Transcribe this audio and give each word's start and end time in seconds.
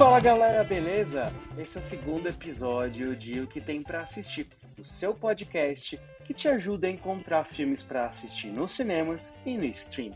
Fala 0.00 0.18
galera, 0.18 0.64
beleza? 0.64 1.30
Esse 1.58 1.76
é 1.76 1.80
o 1.80 1.84
segundo 1.84 2.26
episódio 2.26 3.14
de 3.14 3.38
O 3.40 3.46
que 3.46 3.60
tem 3.60 3.82
para 3.82 4.00
assistir, 4.00 4.46
o 4.78 4.82
seu 4.82 5.12
podcast 5.12 6.00
que 6.24 6.32
te 6.32 6.48
ajuda 6.48 6.86
a 6.86 6.90
encontrar 6.90 7.44
filmes 7.44 7.82
para 7.82 8.06
assistir 8.06 8.46
nos 8.46 8.70
cinemas 8.70 9.34
e 9.44 9.58
no 9.58 9.64
stream. 9.66 10.14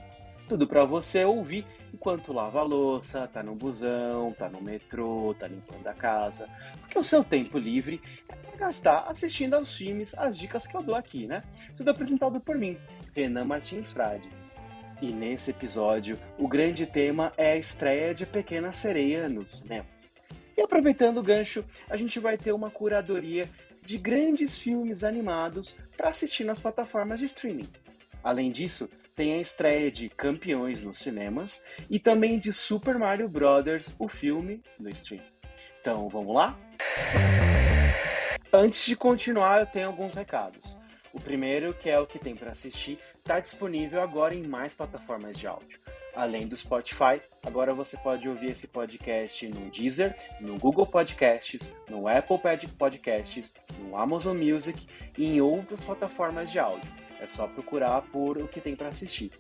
Tudo 0.49 0.67
para 0.67 0.87
você 0.87 1.27
ouvir 1.27 1.67
enquanto 1.93 2.33
lava 2.33 2.61
a 2.61 2.63
louça, 2.63 3.29
tá 3.29 3.43
no 3.43 3.55
busão, 3.55 4.33
tá 4.33 4.49
no 4.49 4.63
metrô, 4.63 5.37
tá 5.39 5.47
limpando 5.47 5.87
a 5.87 5.93
casa, 5.93 6.49
porque 6.81 6.99
o 6.99 7.05
seu 7.05 7.23
tempo 7.23 7.59
livre 7.59 8.01
é 8.27 8.35
para 8.37 8.57
gastar 8.57 9.05
assistindo 9.07 9.53
aos 9.53 9.77
filmes, 9.77 10.15
as 10.17 10.39
dicas 10.39 10.67
que 10.67 10.75
eu 10.75 10.83
dou 10.83 10.95
aqui, 10.95 11.27
né? 11.27 11.43
Tudo 11.77 11.91
apresentado 11.91 12.41
por 12.41 12.57
mim, 12.57 12.79
Renan 13.15 13.45
Martins 13.45 13.93
Frade. 13.93 14.44
E 15.05 15.13
nesse 15.13 15.51
episódio, 15.51 16.19
o 16.39 16.49
grande 16.49 16.87
tema 16.87 17.31
é 17.37 17.53
a 17.53 17.57
estreia 17.59 18.15
de 18.15 18.25
Pequena 18.25 18.73
Sereia 18.73 19.29
nos 19.29 19.51
cinemas. 19.51 20.15
E 20.57 20.63
aproveitando 20.63 21.19
o 21.19 21.23
gancho, 21.23 21.63
a 21.91 21.97
gente 21.99 22.19
vai 22.19 22.39
ter 22.39 22.53
uma 22.53 22.71
curadoria 22.71 23.47
de 23.83 23.99
grandes 23.99 24.57
filmes 24.57 25.05
animados 25.05 25.77
para 25.95 26.09
assistir 26.09 26.45
nas 26.45 26.59
plataformas 26.59 27.21
de 27.21 27.27
streaming. 27.27 27.69
Além 28.23 28.51
disso, 28.51 28.89
tem 29.15 29.35
a 29.35 29.43
estreia 29.43 29.91
de 29.91 30.09
Campeões 30.09 30.83
nos 30.83 30.97
cinemas 30.97 31.63
e 31.91 31.99
também 31.99 32.39
de 32.39 32.51
Super 32.51 32.99
Mario 32.99 33.29
Bros., 33.29 33.95
o 33.99 34.09
filme, 34.09 34.63
no 34.81 34.89
stream. 34.89 35.23
Então, 35.83 36.09
vamos 36.09 36.35
lá? 36.35 36.59
Antes 38.51 38.87
de 38.87 38.97
continuar, 38.97 39.61
eu 39.61 39.67
tenho 39.67 39.89
alguns 39.89 40.15
recados. 40.15 40.79
O 41.13 41.21
primeiro, 41.21 41.75
que 41.75 41.91
é 41.91 41.99
o 42.01 42.07
que 42.07 42.19
tem 42.19 42.35
para 42.35 42.53
assistir, 42.53 42.99
está 43.25 43.41
disponível 43.41 44.03
agora 44.03 44.35
em 44.35 44.43
mais 44.43 44.75
plataformas 44.75 45.39
de 45.39 45.47
áudio. 45.47 45.81
Além 46.15 46.47
do 46.47 46.55
Spotify, 46.55 47.23
agora 47.43 47.73
você 47.73 47.97
pode 47.97 48.29
ouvir 48.29 48.51
esse 48.51 48.69
podcast 48.69 49.49
no 49.49 49.71
Deezer, 49.71 50.15
no 50.43 50.59
Google 50.59 50.87
Podcasts, 50.87 51.73
no 51.89 52.07
Apple 52.07 52.39
Podcasts, 52.77 53.55
no 53.79 53.97
Amazon 53.97 54.37
Music 54.37 54.87
e 55.17 55.25
em 55.25 55.41
outras 55.41 55.83
plataformas 55.83 56.53
de 56.53 56.59
áudio. 56.59 56.93
É 57.25 57.27
só 57.27 57.47
procurar 57.47 58.03
por 58.03 58.37
o 58.37 58.47
que 58.47 58.61
tem 58.61 58.77
para 58.77 58.89
assistir. 58.89 59.33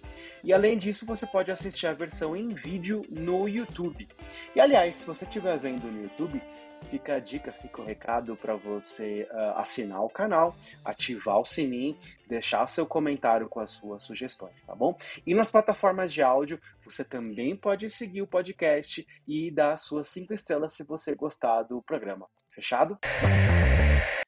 E 0.42 0.54
além 0.54 0.78
disso, 0.78 1.04
você 1.04 1.26
pode 1.26 1.52
assistir 1.52 1.86
a 1.86 1.92
versão 1.92 2.34
em 2.34 2.48
vídeo 2.48 3.04
no 3.10 3.46
YouTube. 3.46 4.08
E 4.56 4.60
aliás, 4.60 4.96
se 4.96 5.06
você 5.06 5.26
estiver 5.26 5.58
vendo 5.58 5.86
no 5.92 6.02
YouTube, 6.02 6.42
fica 6.90 7.16
a 7.16 7.18
dica, 7.18 7.52
fica 7.52 7.82
o 7.82 7.84
recado 7.84 8.36
para 8.36 8.56
você 8.56 9.28
uh, 9.30 9.58
assinar 9.58 10.02
o 10.02 10.08
canal, 10.08 10.56
ativar 10.82 11.38
o 11.38 11.44
sininho, 11.44 11.98
deixar 12.26 12.66
seu 12.68 12.86
comentário 12.86 13.50
com 13.50 13.60
as 13.60 13.72
suas 13.72 14.02
sugestões, 14.02 14.64
tá 14.64 14.74
bom? 14.74 14.96
E 15.26 15.34
nas 15.34 15.50
plataformas 15.50 16.10
de 16.10 16.22
áudio, 16.22 16.58
você 16.82 17.04
também 17.04 17.54
pode 17.54 17.90
seguir 17.90 18.22
o 18.22 18.26
podcast 18.26 19.06
e 19.28 19.50
dar 19.50 19.76
suas 19.76 20.08
cinco 20.08 20.32
estrelas 20.32 20.72
se 20.72 20.84
você 20.84 21.14
gostar 21.14 21.64
do 21.64 21.82
programa. 21.82 22.26
Fechado? 22.50 22.98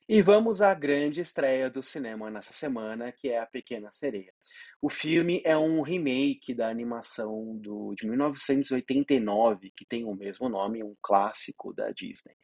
E 0.09 0.23
vamos 0.23 0.63
à 0.63 0.73
grande 0.73 1.21
estreia 1.21 1.69
do 1.69 1.83
cinema 1.83 2.31
nessa 2.31 2.53
semana, 2.53 3.11
que 3.11 3.29
é 3.29 3.41
A 3.41 3.47
Pequena 3.47 3.91
Sereia. 3.91 4.33
O 4.81 4.89
filme 4.89 5.43
é 5.45 5.59
um 5.59 5.83
remake 5.83 6.55
da 6.55 6.69
animação 6.69 7.57
do, 7.57 7.93
de 7.97 8.07
1989, 8.07 9.73
que 9.75 9.85
tem 9.85 10.05
o 10.05 10.15
mesmo 10.15 10.49
nome, 10.49 10.85
um 10.85 10.95
clássico 11.03 11.75
da 11.75 11.91
Disney. 11.91 12.37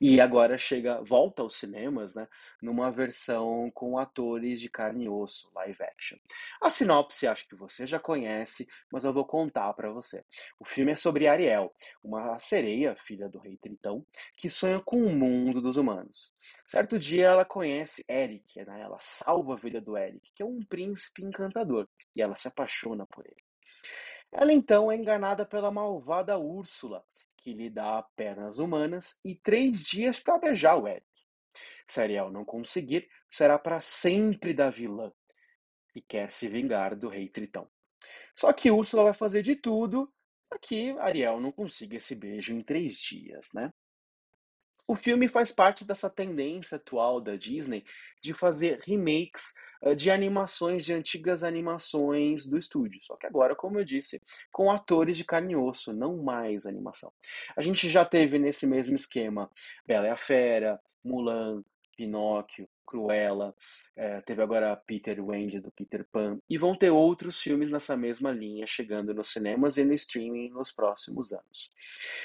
E 0.00 0.20
agora 0.20 0.56
chega, 0.56 1.02
volta 1.02 1.42
aos 1.42 1.56
cinemas, 1.56 2.14
né, 2.14 2.28
numa 2.62 2.88
versão 2.88 3.68
com 3.74 3.98
atores 3.98 4.60
de 4.60 4.68
carne 4.68 5.06
e 5.06 5.08
osso, 5.08 5.50
live 5.56 5.82
action. 5.82 6.18
A 6.62 6.70
sinopse 6.70 7.26
acho 7.26 7.48
que 7.48 7.56
você 7.56 7.84
já 7.84 7.98
conhece, 7.98 8.68
mas 8.92 9.04
eu 9.04 9.12
vou 9.12 9.26
contar 9.26 9.72
para 9.72 9.90
você. 9.90 10.24
O 10.60 10.64
filme 10.64 10.92
é 10.92 10.96
sobre 10.96 11.26
Ariel, 11.26 11.74
uma 12.00 12.38
sereia, 12.38 12.94
filha 12.94 13.28
do 13.28 13.40
rei 13.40 13.56
Tritão, 13.56 14.06
que 14.36 14.48
sonha 14.48 14.78
com 14.78 15.02
o 15.02 15.12
mundo 15.12 15.60
dos 15.60 15.76
humanos. 15.76 16.32
Certo 16.64 16.96
dia 16.96 17.07
ela 17.16 17.44
conhece 17.44 18.04
Eric, 18.08 18.64
né? 18.64 18.80
ela 18.80 18.98
salva 19.00 19.54
a 19.54 19.56
vida 19.56 19.80
do 19.80 19.96
Eric, 19.96 20.32
que 20.34 20.42
é 20.42 20.46
um 20.46 20.62
príncipe 20.62 21.22
encantador 21.22 21.88
e 22.14 22.20
ela 22.20 22.34
se 22.34 22.48
apaixona 22.48 23.06
por 23.06 23.24
ele. 23.24 23.42
Ela 24.32 24.52
então 24.52 24.90
é 24.92 24.96
enganada 24.96 25.46
pela 25.46 25.70
malvada 25.70 26.38
Úrsula, 26.38 27.04
que 27.38 27.54
lhe 27.54 27.70
dá 27.70 28.02
pernas 28.14 28.58
humanas 28.58 29.18
e 29.24 29.34
três 29.34 29.84
dias 29.84 30.18
para 30.18 30.38
beijar 30.38 30.76
o 30.76 30.86
Eric. 30.86 31.06
Se 31.86 32.00
Ariel 32.00 32.30
não 32.30 32.44
conseguir, 32.44 33.08
será 33.30 33.58
para 33.58 33.80
sempre 33.80 34.52
da 34.52 34.68
vilã 34.68 35.12
e 35.94 36.02
quer 36.02 36.30
se 36.30 36.48
vingar 36.48 36.94
do 36.94 37.08
rei 37.08 37.28
Tritão. 37.28 37.68
Só 38.34 38.52
que 38.52 38.70
Úrsula 38.70 39.04
vai 39.04 39.14
fazer 39.14 39.42
de 39.42 39.56
tudo 39.56 40.12
para 40.48 40.58
que 40.58 40.90
Ariel 40.98 41.40
não 41.40 41.50
consiga 41.50 41.96
esse 41.96 42.14
beijo 42.14 42.54
em 42.54 42.62
três 42.62 42.98
dias, 42.98 43.50
né? 43.52 43.72
O 44.90 44.96
filme 44.96 45.28
faz 45.28 45.52
parte 45.52 45.84
dessa 45.84 46.08
tendência 46.08 46.76
atual 46.76 47.20
da 47.20 47.36
Disney 47.36 47.84
de 48.22 48.32
fazer 48.32 48.80
remakes 48.86 49.52
uh, 49.82 49.94
de 49.94 50.10
animações 50.10 50.82
de 50.82 50.94
antigas 50.94 51.44
animações 51.44 52.46
do 52.46 52.56
estúdio. 52.56 52.98
Só 53.02 53.14
que 53.14 53.26
agora, 53.26 53.54
como 53.54 53.78
eu 53.78 53.84
disse, 53.84 54.22
com 54.50 54.70
atores 54.70 55.18
de 55.18 55.24
carne 55.24 55.52
e 55.52 55.56
osso, 55.56 55.92
não 55.92 56.16
mais 56.16 56.64
animação. 56.64 57.12
A 57.54 57.60
gente 57.60 57.90
já 57.90 58.02
teve 58.02 58.38
nesse 58.38 58.66
mesmo 58.66 58.96
esquema 58.96 59.50
Bela 59.86 60.06
e 60.06 60.10
a 60.10 60.16
Fera, 60.16 60.80
Mulan, 61.04 61.62
Pinóquio, 61.94 62.66
Cruella, 62.88 63.54
é, 63.94 64.20
teve 64.22 64.40
agora 64.40 64.74
Peter 64.76 65.20
Wendy 65.22 65.60
do 65.60 65.70
Peter 65.72 66.06
Pan, 66.10 66.40
e 66.48 66.56
vão 66.56 66.74
ter 66.74 66.90
outros 66.90 67.40
filmes 67.42 67.68
nessa 67.68 67.96
mesma 67.96 68.30
linha 68.30 68.66
chegando 68.66 69.12
nos 69.12 69.32
cinemas 69.32 69.76
e 69.76 69.84
no 69.84 69.92
streaming 69.92 70.50
nos 70.50 70.70
próximos 70.70 71.32
anos. 71.32 71.70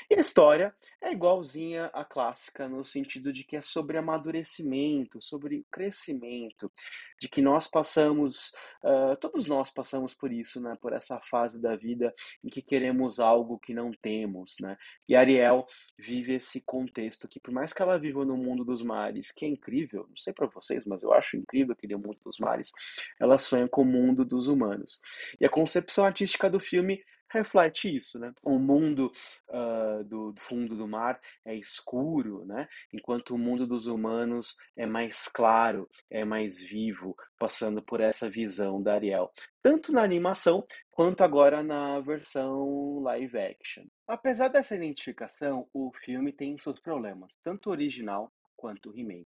E 0.09 0.15
a 0.15 0.19
história 0.19 0.73
é 1.01 1.11
igualzinha 1.11 1.85
à 1.87 2.05
clássica 2.05 2.69
no 2.69 2.85
sentido 2.85 3.33
de 3.33 3.43
que 3.43 3.57
é 3.57 3.61
sobre 3.61 3.97
amadurecimento, 3.97 5.19
sobre 5.19 5.65
crescimento, 5.69 6.71
de 7.19 7.27
que 7.27 7.41
nós 7.41 7.67
passamos, 7.67 8.53
uh, 8.83 9.17
todos 9.19 9.47
nós 9.47 9.69
passamos 9.69 10.13
por 10.13 10.31
isso, 10.31 10.61
né, 10.61 10.77
por 10.79 10.93
essa 10.93 11.19
fase 11.19 11.61
da 11.61 11.75
vida 11.75 12.13
em 12.43 12.49
que 12.49 12.61
queremos 12.61 13.19
algo 13.19 13.57
que 13.57 13.73
não 13.73 13.91
temos, 13.91 14.57
né? 14.61 14.77
E 15.09 15.15
Ariel 15.15 15.65
vive 15.97 16.35
esse 16.35 16.61
contexto 16.61 17.27
que 17.27 17.39
por 17.39 17.51
mais 17.51 17.73
que 17.73 17.81
ela 17.81 17.97
viva 17.97 18.23
no 18.23 18.37
mundo 18.37 18.63
dos 18.63 18.81
mares, 18.81 19.31
que 19.31 19.43
é 19.43 19.47
incrível, 19.47 20.05
não 20.07 20.17
sei 20.17 20.33
para 20.33 20.47
vocês, 20.53 20.85
mas 20.85 21.03
eu 21.03 21.13
acho 21.13 21.37
incrível 21.37 21.73
aquele 21.73 21.95
mundo 21.95 22.19
dos 22.23 22.37
mares, 22.37 22.71
ela 23.19 23.37
sonha 23.37 23.67
com 23.67 23.81
o 23.81 23.85
mundo 23.85 24.23
dos 24.23 24.47
humanos. 24.47 24.99
E 25.39 25.45
a 25.45 25.49
concepção 25.49 26.05
artística 26.05 26.49
do 26.49 26.59
filme 26.59 27.03
reflete 27.33 27.93
isso, 27.93 28.19
né? 28.19 28.31
O 28.43 28.59
mundo 28.59 29.11
uh, 29.49 30.03
do, 30.03 30.31
do, 30.31 30.39
fundo 30.39 30.75
do 30.75 30.87
mar 30.87 31.19
é 31.43 31.55
escuro, 31.55 32.45
né? 32.45 32.67
Enquanto 32.93 33.31
o 33.33 33.37
mundo 33.37 33.65
dos 33.65 33.87
humanos 33.87 34.55
é 34.77 34.85
mais 34.85 35.27
claro, 35.27 35.89
é 36.09 36.23
mais 36.23 36.61
vivo, 36.61 37.15
passando 37.39 37.81
por 37.81 37.99
essa 37.99 38.29
visão 38.29 38.81
da 38.81 38.93
Ariel, 38.93 39.31
tanto 39.61 39.91
na 39.91 40.03
animação 40.03 40.63
quanto 40.91 41.23
agora 41.23 41.63
na 41.63 41.99
versão 41.99 42.99
live 43.01 43.37
action. 43.37 43.85
Apesar 44.07 44.49
dessa 44.49 44.75
identificação, 44.75 45.67
o 45.73 45.91
filme 46.05 46.31
tem 46.31 46.57
seus 46.59 46.79
problemas, 46.79 47.31
tanto 47.43 47.71
original 47.71 48.31
quanto 48.55 48.91
remake. 48.91 49.27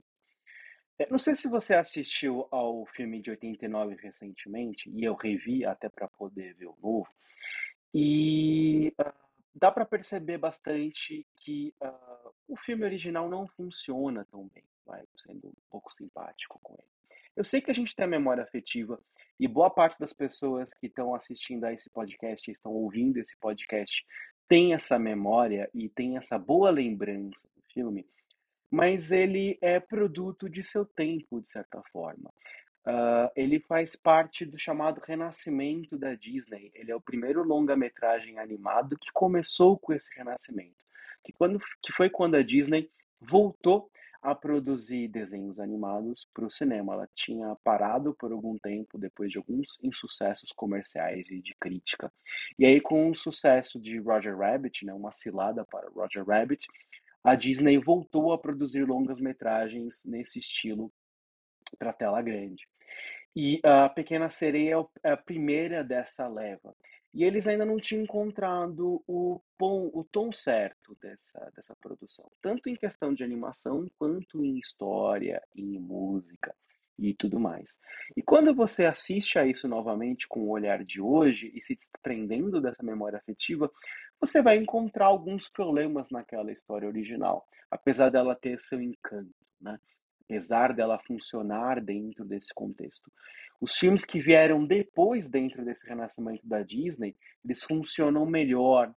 É, 1.02 1.08
não 1.10 1.18
sei 1.18 1.34
se 1.34 1.48
você 1.48 1.74
assistiu 1.74 2.48
ao 2.52 2.86
filme 2.86 3.20
de 3.20 3.32
89 3.32 3.96
recentemente, 3.96 4.88
e 4.88 5.04
eu 5.04 5.16
revi 5.16 5.66
até 5.66 5.90
para 5.90 6.08
poder 6.08 6.54
ver 6.54 6.68
o 6.68 6.78
novo, 6.80 7.08
e 7.92 8.94
uh, 9.02 9.14
dá 9.56 9.72
para 9.72 9.84
perceber 9.84 10.38
bastante 10.38 11.26
que 11.38 11.74
uh, 11.82 12.32
o 12.48 12.56
filme 12.56 12.86
original 12.86 13.28
não 13.28 13.48
funciona 13.48 14.28
tão 14.30 14.48
bem, 14.54 14.64
vai, 14.86 15.04
sendo 15.18 15.48
um 15.48 15.54
pouco 15.72 15.92
simpático 15.92 16.60
com 16.62 16.76
ele. 16.76 17.20
Eu 17.36 17.44
sei 17.44 17.62
que 17.62 17.72
a 17.72 17.74
gente 17.74 17.96
tem 17.96 18.06
a 18.06 18.08
memória 18.08 18.44
afetiva 18.44 19.02
e 19.40 19.48
boa 19.48 19.72
parte 19.72 19.98
das 19.98 20.14
pessoas 20.14 20.72
que 20.72 20.86
estão 20.86 21.16
assistindo 21.16 21.64
a 21.64 21.74
esse 21.74 21.90
podcast, 21.90 22.52
estão 22.52 22.74
ouvindo 22.74 23.18
esse 23.18 23.36
podcast, 23.40 24.06
tem 24.48 24.76
essa 24.76 25.00
memória 25.00 25.68
e 25.74 25.90
tem 25.90 26.18
essa 26.18 26.38
boa 26.38 26.70
lembrança 26.70 27.48
do 27.56 27.64
filme, 27.74 28.06
mas 28.72 29.12
ele 29.12 29.58
é 29.62 29.80
produto 29.80 30.50
de 30.50 30.64
seu 30.64 30.86
tempo, 30.86 31.42
de 31.42 31.52
certa 31.52 31.84
forma. 31.92 32.32
Uh, 32.88 33.30
ele 33.36 33.60
faz 33.60 33.96
parte 33.96 34.44
do 34.46 34.58
chamado 34.58 35.02
renascimento 35.06 35.98
da 35.98 36.16
Disney. 36.16 36.72
Ele 36.74 36.92
é 36.92 36.96
o 36.96 37.02
primeiro 37.02 37.44
longa-metragem 37.44 38.40
animado 38.40 38.98
que 38.98 39.12
começou 39.12 39.78
com 39.78 39.94
esse 39.94 40.10
renascimento, 40.16 40.84
que, 41.24 41.34
quando, 41.34 41.60
que 41.84 41.92
foi 41.94 42.10
quando 42.10 42.36
a 42.36 42.42
Disney 42.42 42.90
voltou 43.20 43.92
a 44.22 44.36
produzir 44.36 45.08
desenhos 45.08 45.60
animados 45.60 46.28
para 46.34 46.46
o 46.46 46.50
cinema. 46.50 46.94
Ela 46.94 47.10
tinha 47.16 47.56
parado 47.64 48.14
por 48.14 48.32
algum 48.32 48.58
tempo 48.58 48.98
depois 48.98 49.32
de 49.32 49.38
alguns 49.38 49.78
insucessos 49.82 50.52
comerciais 50.52 51.30
e 51.30 51.42
de 51.42 51.56
crítica. 51.60 52.12
E 52.58 52.66
aí, 52.66 52.80
com 52.80 53.10
o 53.10 53.16
sucesso 53.16 53.80
de 53.80 53.98
Roger 54.00 54.38
Rabbit, 54.38 54.86
né, 54.86 54.94
uma 54.94 55.12
cilada 55.12 55.66
para 55.66 55.90
Roger 55.90 56.24
Rabbit, 56.24 56.68
a 57.24 57.36
Disney 57.36 57.78
voltou 57.78 58.34
a 58.34 58.38
produzir 58.38 58.84
longas-metragens 58.84 60.04
nesse 60.06 60.40
estilo 60.40 60.92
para 61.78 61.94
tela 61.94 62.22
grande. 62.22 62.68
E 63.36 63.60
a 63.64 63.88
Pequena 63.88 64.30
Sereia 64.30 64.76
é, 65.04 65.10
é 65.10 65.12
a 65.12 65.18
primeira 65.18 65.84
dessa 65.84 66.28
leva. 66.28 66.76
e 67.14 67.24
eles 67.24 67.48
ainda 67.48 67.66
não 67.66 67.78
tinham 67.78 68.04
encontrado 68.04 69.02
o, 69.08 69.42
o 69.60 70.04
tom 70.12 70.32
certo 70.34 70.98
dessa, 71.02 71.52
dessa 71.56 71.76
produção, 71.76 72.30
tanto 72.42 72.70
em 72.70 72.76
questão 72.76 73.14
de 73.14 73.24
animação 73.24 73.86
quanto 73.98 74.44
em 74.44 74.58
história, 74.58 75.42
em 75.56 75.80
música 75.80 76.54
e 76.98 77.14
tudo 77.14 77.40
mais. 77.40 77.78
E 78.16 78.22
quando 78.22 78.54
você 78.54 78.86
assiste 78.86 79.40
a 79.40 79.46
isso 79.46 79.68
novamente 79.68 80.28
com 80.28 80.42
o 80.42 80.50
olhar 80.50 80.84
de 80.84 81.02
hoje 81.02 81.52
e 81.54 81.62
se 81.62 81.76
desprendendo 81.76 82.62
dessa 82.62 82.84
memória 82.84 83.18
afetiva, 83.18 83.72
você 84.22 84.42
vai 84.42 84.56
encontrar 84.58 85.08
alguns 85.08 85.50
problemas 85.50 86.08
naquela 86.12 86.52
história 86.52 86.88
original, 86.88 87.46
apesar 87.72 88.12
dela 88.12 88.36
ter 88.36 88.62
seu 88.62 88.80
encanto, 88.80 89.34
né? 89.60 89.80
apesar 90.24 90.74
dela 90.74 91.00
funcionar 91.00 91.82
dentro 91.82 92.24
desse 92.24 92.54
contexto. 92.54 93.12
Os 93.60 93.76
filmes 93.76 94.06
que 94.06 94.22
vieram 94.22 94.66
depois, 94.66 95.28
dentro 95.28 95.66
desse 95.66 95.88
renascimento 95.88 96.48
da 96.48 96.62
Disney, 96.62 97.16
eles 97.44 97.64
funcionam 97.64 98.26
melhor 98.26 98.94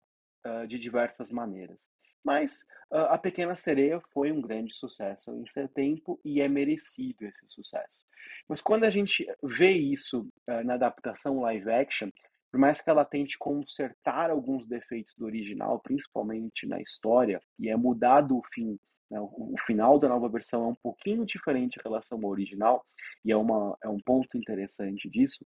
uh, 0.44 0.66
de 0.66 0.78
diversas 0.78 1.30
maneiras. 1.30 1.80
Mas 2.24 2.62
uh, 2.90 3.08
A 3.10 3.18
Pequena 3.18 3.56
Sereia 3.56 4.00
foi 4.12 4.30
um 4.30 4.40
grande 4.40 4.74
sucesso 4.74 5.34
em 5.36 5.48
seu 5.48 5.68
tempo 5.68 6.20
e 6.24 6.40
é 6.40 6.48
merecido 6.48 7.24
esse 7.24 7.46
sucesso. 7.46 8.04
Mas 8.48 8.60
quando 8.60 8.84
a 8.84 8.90
gente 8.90 9.26
vê 9.42 9.70
isso 9.72 10.28
uh, 10.48 10.64
na 10.64 10.74
adaptação 10.74 11.40
live 11.40 11.70
action, 11.70 12.10
por 12.52 12.60
mais 12.60 12.80
que 12.80 12.90
ela 12.90 13.04
tente 13.04 13.36
consertar 13.38 14.30
alguns 14.30 14.68
defeitos 14.68 15.14
do 15.16 15.24
original, 15.24 15.80
principalmente 15.80 16.66
na 16.66 16.80
história, 16.80 17.40
e 17.58 17.68
é 17.68 17.76
mudado 17.76 18.36
o 18.36 18.42
fim 18.52 18.78
né? 19.12 19.20
O, 19.20 19.54
final 19.66 19.98
da 19.98 20.08
nova 20.08 20.26
versão 20.26 20.64
é 20.64 20.68
um 20.68 20.74
pouquinho 20.74 21.26
diferente 21.26 21.76
em 21.76 21.82
relação 21.82 22.18
ao 22.18 22.30
original, 22.30 22.82
e 23.22 23.30
é, 23.30 23.36
uma, 23.36 23.76
é 23.84 23.88
um 23.88 24.00
ponto 24.00 24.38
interessante 24.38 25.08
disso, 25.10 25.44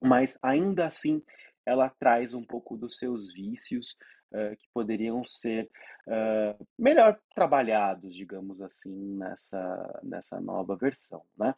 mas 0.00 0.38
ainda 0.42 0.86
assim 0.86 1.22
ela 1.66 1.90
traz 1.90 2.32
um 2.32 2.42
pouco 2.42 2.78
dos 2.78 2.98
seus 2.98 3.34
vícios 3.34 3.94
uh, 4.32 4.56
que 4.56 4.66
poderiam 4.72 5.22
ser 5.26 5.68
uh, 6.06 6.66
melhor 6.78 7.20
trabalhados, 7.34 8.14
digamos 8.14 8.62
assim, 8.62 9.18
nessa, 9.18 10.00
nessa 10.02 10.40
nova 10.40 10.74
versão. 10.74 11.22
Né? 11.36 11.54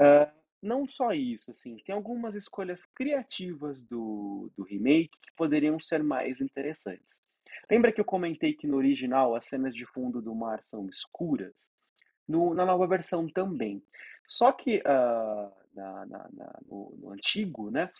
Uh, 0.00 0.45
não 0.62 0.86
só 0.86 1.12
isso, 1.12 1.50
assim, 1.50 1.76
tem 1.84 1.94
algumas 1.94 2.34
escolhas 2.34 2.86
criativas 2.86 3.82
do, 3.82 4.50
do 4.56 4.64
remake 4.64 5.10
que 5.22 5.32
poderiam 5.36 5.78
ser 5.80 6.02
mais 6.02 6.40
interessantes. 6.40 7.22
Lembra 7.70 7.92
que 7.92 8.00
eu 8.00 8.04
comentei 8.04 8.54
que 8.54 8.66
no 8.66 8.76
original 8.76 9.34
as 9.34 9.46
cenas 9.46 9.74
de 9.74 9.84
fundo 9.86 10.20
do 10.22 10.34
mar 10.34 10.62
são 10.62 10.88
escuras? 10.88 11.54
No, 12.28 12.54
na 12.54 12.64
nova 12.64 12.86
versão 12.86 13.28
também. 13.28 13.82
Só 14.26 14.52
que 14.52 14.78
uh, 14.78 15.52
na, 15.74 16.06
na, 16.06 16.28
na, 16.32 16.58
no, 16.66 16.96
no, 16.98 17.12
antigo, 17.12 17.70
né, 17.70 17.90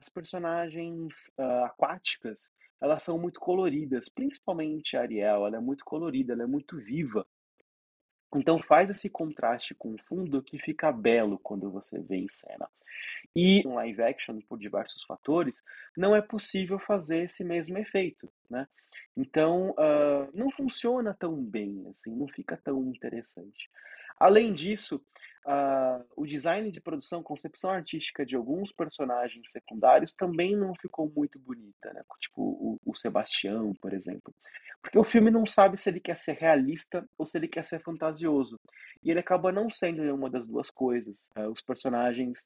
as 0.00 0.08
personagens 0.08 1.32
uh, 1.38 1.64
aquáticas 1.64 2.50
elas 2.80 3.02
são 3.02 3.18
muito 3.18 3.40
coloridas, 3.40 4.08
principalmente 4.08 4.96
a 4.96 5.00
Ariel, 5.00 5.46
ela 5.46 5.56
é 5.56 5.60
muito 5.60 5.84
colorida, 5.84 6.34
ela 6.34 6.42
é 6.42 6.46
muito 6.46 6.76
viva. 6.76 7.26
Então 8.34 8.60
faz 8.60 8.90
esse 8.90 9.08
contraste 9.08 9.74
com 9.74 9.94
o 9.94 9.98
fundo 9.98 10.42
que 10.42 10.58
fica 10.58 10.90
belo 10.92 11.38
quando 11.38 11.70
você 11.70 11.98
vê 12.00 12.16
em 12.16 12.28
cena. 12.30 12.68
E 13.34 13.60
em 13.60 13.72
live 13.72 14.02
action, 14.02 14.40
por 14.48 14.58
diversos 14.58 15.04
fatores, 15.04 15.62
não 15.96 16.14
é 16.16 16.22
possível 16.22 16.78
fazer 16.78 17.24
esse 17.24 17.44
mesmo 17.44 17.76
efeito, 17.78 18.30
né? 18.48 18.66
Então, 19.16 19.70
uh, 19.70 20.30
não 20.34 20.50
funciona 20.50 21.14
tão 21.18 21.42
bem, 21.42 21.86
assim, 21.90 22.14
não 22.14 22.28
fica 22.28 22.56
tão 22.56 22.82
interessante. 22.88 23.70
Além 24.18 24.52
disso, 24.52 24.96
uh, 25.46 26.04
o 26.16 26.26
design 26.26 26.70
de 26.70 26.80
produção, 26.80 27.22
concepção 27.22 27.70
artística 27.70 28.24
de 28.24 28.36
alguns 28.36 28.72
personagens 28.72 29.50
secundários 29.50 30.14
também 30.14 30.56
não 30.56 30.74
ficou 30.74 31.12
muito 31.14 31.38
bonita, 31.38 31.92
né? 31.92 32.02
Tipo 32.20 32.42
o, 32.42 32.80
o 32.84 32.94
Sebastião, 32.94 33.72
por 33.80 33.92
exemplo. 33.92 34.34
Porque 34.82 34.98
o 34.98 35.04
filme 35.04 35.30
não 35.30 35.44
sabe 35.46 35.76
se 35.76 35.90
ele 35.90 36.00
quer 36.00 36.16
ser 36.16 36.34
realista 36.34 37.04
ou 37.18 37.26
se 37.26 37.36
ele 37.36 37.48
quer 37.48 37.64
ser 37.64 37.82
fantasioso. 37.82 38.58
E 39.02 39.10
ele 39.10 39.20
acaba 39.20 39.50
não 39.50 39.70
sendo 39.70 40.02
nenhuma 40.02 40.30
das 40.30 40.46
duas 40.46 40.70
coisas. 40.70 41.26
Uh, 41.36 41.48
os 41.50 41.60
personagens 41.60 42.44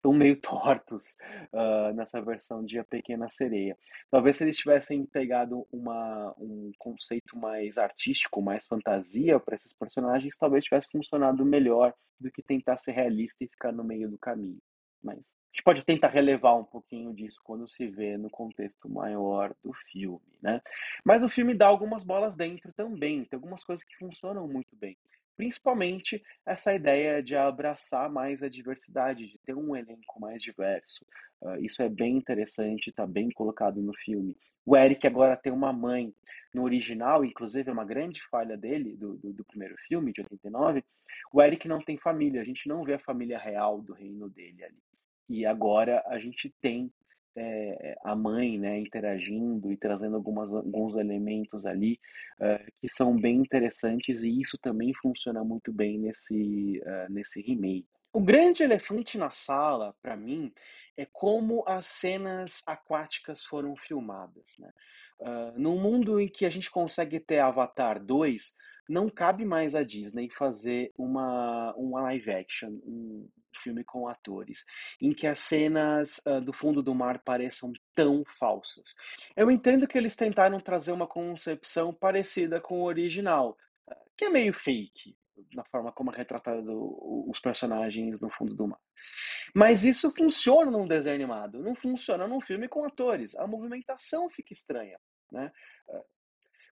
estão 0.00 0.12
meio 0.12 0.36
tortos 0.40 1.16
uh, 1.52 1.94
nessa 1.94 2.20
versão 2.20 2.64
de 2.64 2.78
A 2.78 2.84
Pequena 2.84 3.28
Sereia. 3.30 3.76
Talvez 4.10 4.36
se 4.38 4.44
eles 4.44 4.56
tivessem 4.56 5.04
pegado 5.04 5.66
uma, 5.70 6.34
um 6.38 6.72
conceito 6.78 7.36
mais 7.36 7.78
artístico, 7.78 8.42
mais 8.42 8.66
fantasia 8.66 9.38
para 9.38 9.54
esses 9.54 9.72
personagens, 9.72 10.36
talvez 10.36 10.64
tivesse 10.64 10.88
funcionado 10.90 11.44
melhor 11.44 11.94
do 12.18 12.30
que 12.30 12.42
tentar 12.42 12.78
ser 12.78 12.92
realista 12.92 13.44
e 13.44 13.48
ficar 13.48 13.72
no 13.72 13.84
meio 13.84 14.08
do 14.10 14.18
caminho. 14.18 14.60
Mas 15.02 15.18
a 15.18 15.52
gente 15.52 15.64
pode 15.64 15.84
tentar 15.84 16.08
relevar 16.08 16.54
um 16.56 16.64
pouquinho 16.64 17.12
disso 17.12 17.40
quando 17.42 17.68
se 17.68 17.86
vê 17.86 18.16
no 18.16 18.30
contexto 18.30 18.88
maior 18.88 19.54
do 19.64 19.72
filme, 19.90 20.20
né? 20.40 20.60
Mas 21.04 21.22
o 21.22 21.28
filme 21.28 21.54
dá 21.54 21.66
algumas 21.66 22.04
bolas 22.04 22.36
dentro 22.36 22.72
também, 22.72 23.24
tem 23.24 23.36
algumas 23.36 23.64
coisas 23.64 23.84
que 23.84 23.96
funcionam 23.96 24.46
muito 24.46 24.76
bem. 24.76 24.96
Principalmente 25.40 26.22
essa 26.44 26.74
ideia 26.74 27.22
de 27.22 27.34
abraçar 27.34 28.10
mais 28.10 28.42
a 28.42 28.48
diversidade, 28.50 29.26
de 29.26 29.38
ter 29.38 29.54
um 29.54 29.74
elenco 29.74 30.20
mais 30.20 30.42
diverso. 30.42 31.02
Uh, 31.40 31.56
isso 31.64 31.82
é 31.82 31.88
bem 31.88 32.18
interessante, 32.18 32.90
está 32.90 33.06
bem 33.06 33.30
colocado 33.30 33.80
no 33.80 33.94
filme. 33.94 34.36
O 34.66 34.76
Eric 34.76 35.06
agora 35.06 35.38
tem 35.38 35.50
uma 35.50 35.72
mãe 35.72 36.12
no 36.52 36.62
original, 36.62 37.24
inclusive 37.24 37.70
é 37.70 37.72
uma 37.72 37.86
grande 37.86 38.20
falha 38.28 38.54
dele, 38.54 38.94
do, 38.98 39.16
do, 39.16 39.32
do, 39.32 39.42
primeiro 39.46 39.74
filme, 39.88 40.12
de 40.12 40.20
89. 40.20 40.84
O 41.32 41.40
Eric 41.40 41.66
não 41.66 41.80
tem 41.80 41.96
família, 41.96 42.42
a 42.42 42.44
gente 42.44 42.68
não 42.68 42.84
vê 42.84 42.92
a 42.92 42.98
família 42.98 43.38
real 43.38 43.80
do 43.80 43.94
reino 43.94 44.28
dele 44.28 44.62
ali. 44.62 44.82
E 45.26 45.46
agora 45.46 46.04
a 46.06 46.18
gente 46.18 46.54
tem 46.60 46.92
é, 47.36 47.96
a 48.04 48.14
mãe 48.14 48.58
né, 48.58 48.78
interagindo 48.78 49.72
e 49.72 49.76
trazendo 49.76 50.16
algumas, 50.16 50.52
alguns 50.52 50.96
elementos 50.96 51.64
ali 51.64 51.98
uh, 52.40 52.72
que 52.80 52.88
são 52.88 53.16
bem 53.16 53.36
interessantes 53.36 54.22
e 54.22 54.40
isso 54.40 54.58
também 54.58 54.92
funciona 54.94 55.44
muito 55.44 55.72
bem 55.72 55.98
nesse, 55.98 56.82
uh, 56.84 57.12
nesse 57.12 57.40
remake. 57.40 57.86
O 58.12 58.20
grande 58.20 58.64
elefante 58.64 59.16
na 59.16 59.30
sala, 59.30 59.94
para 60.02 60.16
mim, 60.16 60.52
é 60.96 61.06
como 61.06 61.62
as 61.66 61.86
cenas 61.86 62.60
aquáticas 62.66 63.44
foram 63.44 63.76
filmadas. 63.76 64.56
Né? 64.58 64.70
Uh, 65.20 65.58
num 65.58 65.80
mundo 65.80 66.18
em 66.18 66.28
que 66.28 66.44
a 66.44 66.50
gente 66.50 66.70
consegue 66.70 67.20
ter 67.20 67.38
Avatar 67.38 68.02
2, 68.04 68.52
não 68.88 69.08
cabe 69.08 69.44
mais 69.44 69.76
a 69.76 69.84
Disney 69.84 70.28
fazer 70.28 70.92
uma, 70.98 71.72
uma 71.76 72.02
live 72.02 72.32
action, 72.32 72.80
um 72.84 73.28
filme 73.56 73.84
com 73.84 74.08
atores, 74.08 74.64
em 75.00 75.12
que 75.12 75.28
as 75.28 75.38
cenas 75.38 76.20
uh, 76.26 76.40
do 76.40 76.52
fundo 76.52 76.82
do 76.82 76.94
mar 76.94 77.22
pareçam 77.24 77.72
tão 77.94 78.24
falsas. 78.26 78.94
Eu 79.36 79.52
entendo 79.52 79.86
que 79.86 79.96
eles 79.96 80.16
tentaram 80.16 80.58
trazer 80.58 80.90
uma 80.90 81.06
concepção 81.06 81.94
parecida 81.94 82.60
com 82.60 82.80
o 82.80 82.84
original, 82.86 83.56
que 84.16 84.24
é 84.24 84.28
meio 84.28 84.52
fake, 84.52 85.16
na 85.54 85.64
forma 85.64 85.92
como 85.92 86.10
é 86.10 86.16
retratado 86.16 86.70
os 87.28 87.38
personagens 87.38 88.20
no 88.20 88.30
fundo 88.30 88.54
do 88.54 88.68
mar. 88.68 88.80
Mas 89.54 89.84
isso 89.84 90.12
funciona 90.16 90.70
num 90.70 90.86
desenho 90.86 91.16
animado, 91.16 91.62
não 91.62 91.74
funciona 91.74 92.26
num 92.26 92.40
filme 92.40 92.68
com 92.68 92.84
atores. 92.84 93.34
A 93.36 93.46
movimentação 93.46 94.28
fica 94.30 94.52
estranha. 94.52 94.98
Né? 95.30 95.50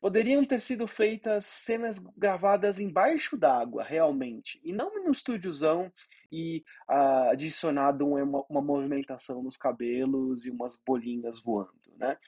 Poderiam 0.00 0.45
ter 0.45 0.61
sido 0.61 0.88
feitas 0.88 1.47
cenas 1.47 2.00
gravadas 2.16 2.81
embaixo 2.81 3.37
d'água, 3.37 3.85
realmente, 3.85 4.61
e 4.64 4.73
não 4.73 4.92
no 5.04 5.12
estúdiozão 5.12 5.92
e 6.31 6.64
uh, 6.90 7.31
adicionado 7.31 8.04
uma, 8.07 8.45
uma, 8.49 8.61
movimentação 8.61 9.42
nos 9.42 9.57
cabelos 9.57 10.45
e 10.45 10.50
umas 10.50 10.76
bolinhas 10.76 11.40
voando, 11.40 11.95
né? 11.97 12.19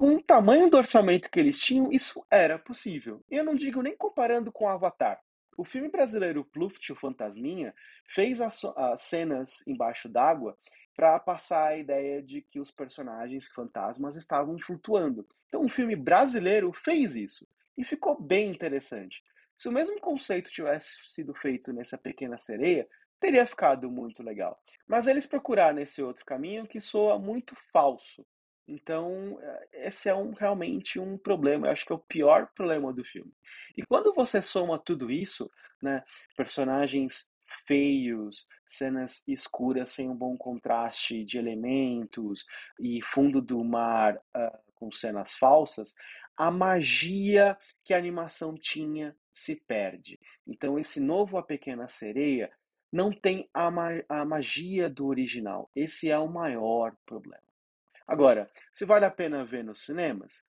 Com 0.00 0.14
o 0.14 0.22
tamanho 0.22 0.70
do 0.70 0.78
orçamento 0.78 1.28
que 1.30 1.38
eles 1.38 1.58
tinham, 1.58 1.92
isso 1.92 2.24
era 2.30 2.58
possível. 2.58 3.22
Eu 3.30 3.44
não 3.44 3.54
digo 3.54 3.82
nem 3.82 3.94
comparando 3.94 4.50
com 4.50 4.66
Avatar. 4.66 5.20
O 5.58 5.62
filme 5.62 5.90
brasileiro 5.90 6.42
Pluft, 6.42 6.90
o 6.90 6.96
Fantasminha, 6.96 7.74
fez 8.06 8.40
as, 8.40 8.64
as 8.64 9.02
cenas 9.02 9.62
embaixo 9.66 10.08
d'água 10.08 10.56
para 10.96 11.20
passar 11.20 11.66
a 11.66 11.76
ideia 11.76 12.22
de 12.22 12.40
que 12.40 12.58
os 12.58 12.70
personagens 12.70 13.48
fantasmas 13.48 14.16
estavam 14.16 14.58
flutuando. 14.58 15.26
Então, 15.48 15.60
um 15.60 15.68
filme 15.68 15.94
brasileiro 15.94 16.72
fez 16.72 17.14
isso 17.14 17.46
e 17.76 17.84
ficou 17.84 18.18
bem 18.18 18.50
interessante. 18.50 19.22
Se 19.54 19.68
o 19.68 19.72
mesmo 19.72 20.00
conceito 20.00 20.50
tivesse 20.50 20.98
sido 21.10 21.34
feito 21.34 21.74
nessa 21.74 21.98
pequena 21.98 22.38
sereia, 22.38 22.88
teria 23.20 23.46
ficado 23.46 23.90
muito 23.90 24.22
legal. 24.22 24.58
Mas 24.88 25.06
eles 25.06 25.26
procuraram 25.26 25.74
nesse 25.74 26.02
outro 26.02 26.24
caminho 26.24 26.66
que 26.66 26.80
soa 26.80 27.18
muito 27.18 27.54
falso. 27.54 28.24
Então, 28.70 29.38
eh, 29.42 29.68
esse 29.88 30.08
é 30.08 30.14
um, 30.14 30.32
realmente 30.32 30.98
um 31.00 31.18
problema. 31.18 31.66
Eu 31.66 31.72
acho 31.72 31.84
que 31.84 31.92
é 31.92 31.96
o 31.96 31.98
pior 31.98 32.48
problema 32.54 32.92
do 32.92 33.04
filme. 33.04 33.32
E 33.76 33.82
quando 33.84 34.12
você 34.14 34.40
soma 34.40 34.78
tudo 34.78 35.10
isso, 35.10 35.50
né, 35.82 36.04
personagens 36.36 37.28
feios, 37.66 38.46
cenas 38.66 39.24
escuras 39.26 39.90
sem 39.90 40.08
um 40.08 40.14
bom 40.14 40.36
contraste 40.36 41.24
de 41.24 41.36
elementos 41.36 42.46
e 42.78 43.02
fundo 43.02 43.40
do 43.42 43.64
mar 43.64 44.16
uh, 44.16 44.58
com 44.76 44.92
cenas 44.92 45.36
falsas, 45.36 45.92
a 46.36 46.48
magia 46.50 47.58
que 47.84 47.92
a 47.92 47.98
animação 47.98 48.54
tinha 48.54 49.16
se 49.32 49.56
perde. 49.56 50.18
Então, 50.46 50.78
esse 50.78 51.00
novo 51.00 51.36
A 51.38 51.42
Pequena 51.42 51.88
Sereia 51.88 52.50
não 52.92 53.10
tem 53.10 53.48
a, 53.52 53.68
ma- 53.68 54.02
a 54.08 54.24
magia 54.24 54.88
do 54.88 55.06
original. 55.06 55.68
Esse 55.74 56.08
é 56.08 56.18
o 56.18 56.28
maior 56.28 56.94
problema. 57.04 57.49
Agora, 58.10 58.50
se 58.74 58.84
vale 58.84 59.04
a 59.04 59.10
pena 59.10 59.44
ver 59.44 59.62
nos 59.62 59.82
cinemas, 59.82 60.42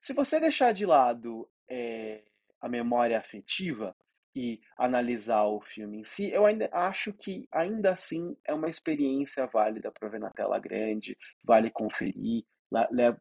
se 0.00 0.12
você 0.12 0.40
deixar 0.40 0.72
de 0.72 0.84
lado 0.84 1.48
eh, 1.70 2.24
a 2.60 2.68
memória 2.68 3.16
afetiva 3.16 3.94
e 4.34 4.60
analisar 4.76 5.44
o 5.44 5.60
filme 5.60 6.00
em 6.00 6.04
si, 6.04 6.32
eu 6.32 6.44
ainda 6.44 6.68
acho 6.72 7.12
que 7.12 7.46
ainda 7.52 7.92
assim 7.92 8.36
é 8.44 8.52
uma 8.52 8.68
experiência 8.68 9.46
válida 9.46 9.92
para 9.92 10.08
ver 10.08 10.18
na 10.18 10.30
tela 10.30 10.58
grande, 10.58 11.16
vale 11.44 11.70
conferir, 11.70 12.44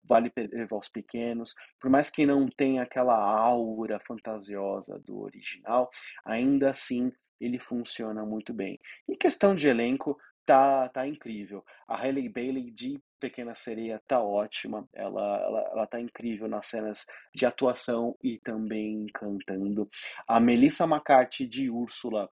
vale 0.03 0.32
levar 0.36 0.77
os 0.77 0.88
pequenos, 0.88 1.53
por 1.80 1.88
mais 1.88 2.10
que 2.10 2.25
não 2.25 2.48
tenha 2.48 2.82
aquela 2.82 3.15
aura 3.15 4.00
fantasiosa 4.00 4.98
do 5.06 5.20
original, 5.20 5.91
ainda 6.25 6.72
assim 6.72 7.12
ele 7.39 7.60
funciona 7.60 8.25
muito 8.25 8.53
bem. 8.56 8.80
Em 9.08 9.15
questão 9.15 9.56
de 9.56 9.68
elenco, 9.68 10.18
tá, 10.51 10.89
tá 10.89 11.08
incrível. 11.08 11.63
A 11.88 11.98
Hailey 11.98 12.27
Bailey 12.27 12.72
de 12.72 13.01
Pequena 13.17 13.55
Sereia 13.55 14.01
tá 14.05 14.22
ótima, 14.22 14.86
ela, 14.91 15.38
ela, 15.38 15.62
ela 15.72 15.88
tá 15.88 16.01
incrível 16.01 16.50
nas 16.50 16.65
cenas 16.65 17.05
de 17.34 17.46
atuação 17.46 18.17
e 18.22 18.38
também 18.38 19.08
cantando. 19.13 19.89
A 20.27 20.41
Melissa 20.41 20.84
McCarthy 20.84 21.48
de 21.48 21.70
Úrsula 21.70 22.29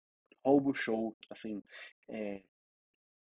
rouba 0.44 0.70
o 0.70 0.74
show, 0.74 1.16
assim, 1.28 1.60
é, 2.08 2.42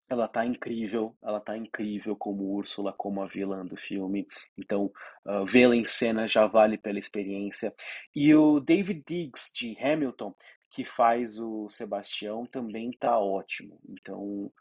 ela 0.10 0.30
tá 0.30 0.46
incrível, 0.46 1.14
ela 1.22 1.42
tá 1.42 1.58
incrível 1.58 2.16
como 2.16 2.56
Úrsula, 2.56 2.94
como 2.94 3.22
a 3.22 3.28
vilã 3.28 3.66
do 3.66 3.76
filme. 3.76 4.26
Então, 4.58 4.90
ah, 5.26 5.44
vê-la 5.46 5.76
em 5.76 5.86
cena 5.86 6.26
já 6.26 6.48
vale 6.48 6.78
pela 6.78 6.98
experiência. 6.98 7.74
E 8.16 8.34
o 8.34 8.62
David 8.62 9.04
Diggs 9.06 9.52
de 9.54 9.78
Hamilton, 9.78 10.34
que 10.70 10.86
faz 10.86 11.40
o 11.40 11.68
Sebastião, 11.70 12.46
também 12.46 12.92
tá 12.92 13.20
ótimo. 13.20 13.80
Então, 13.90 14.52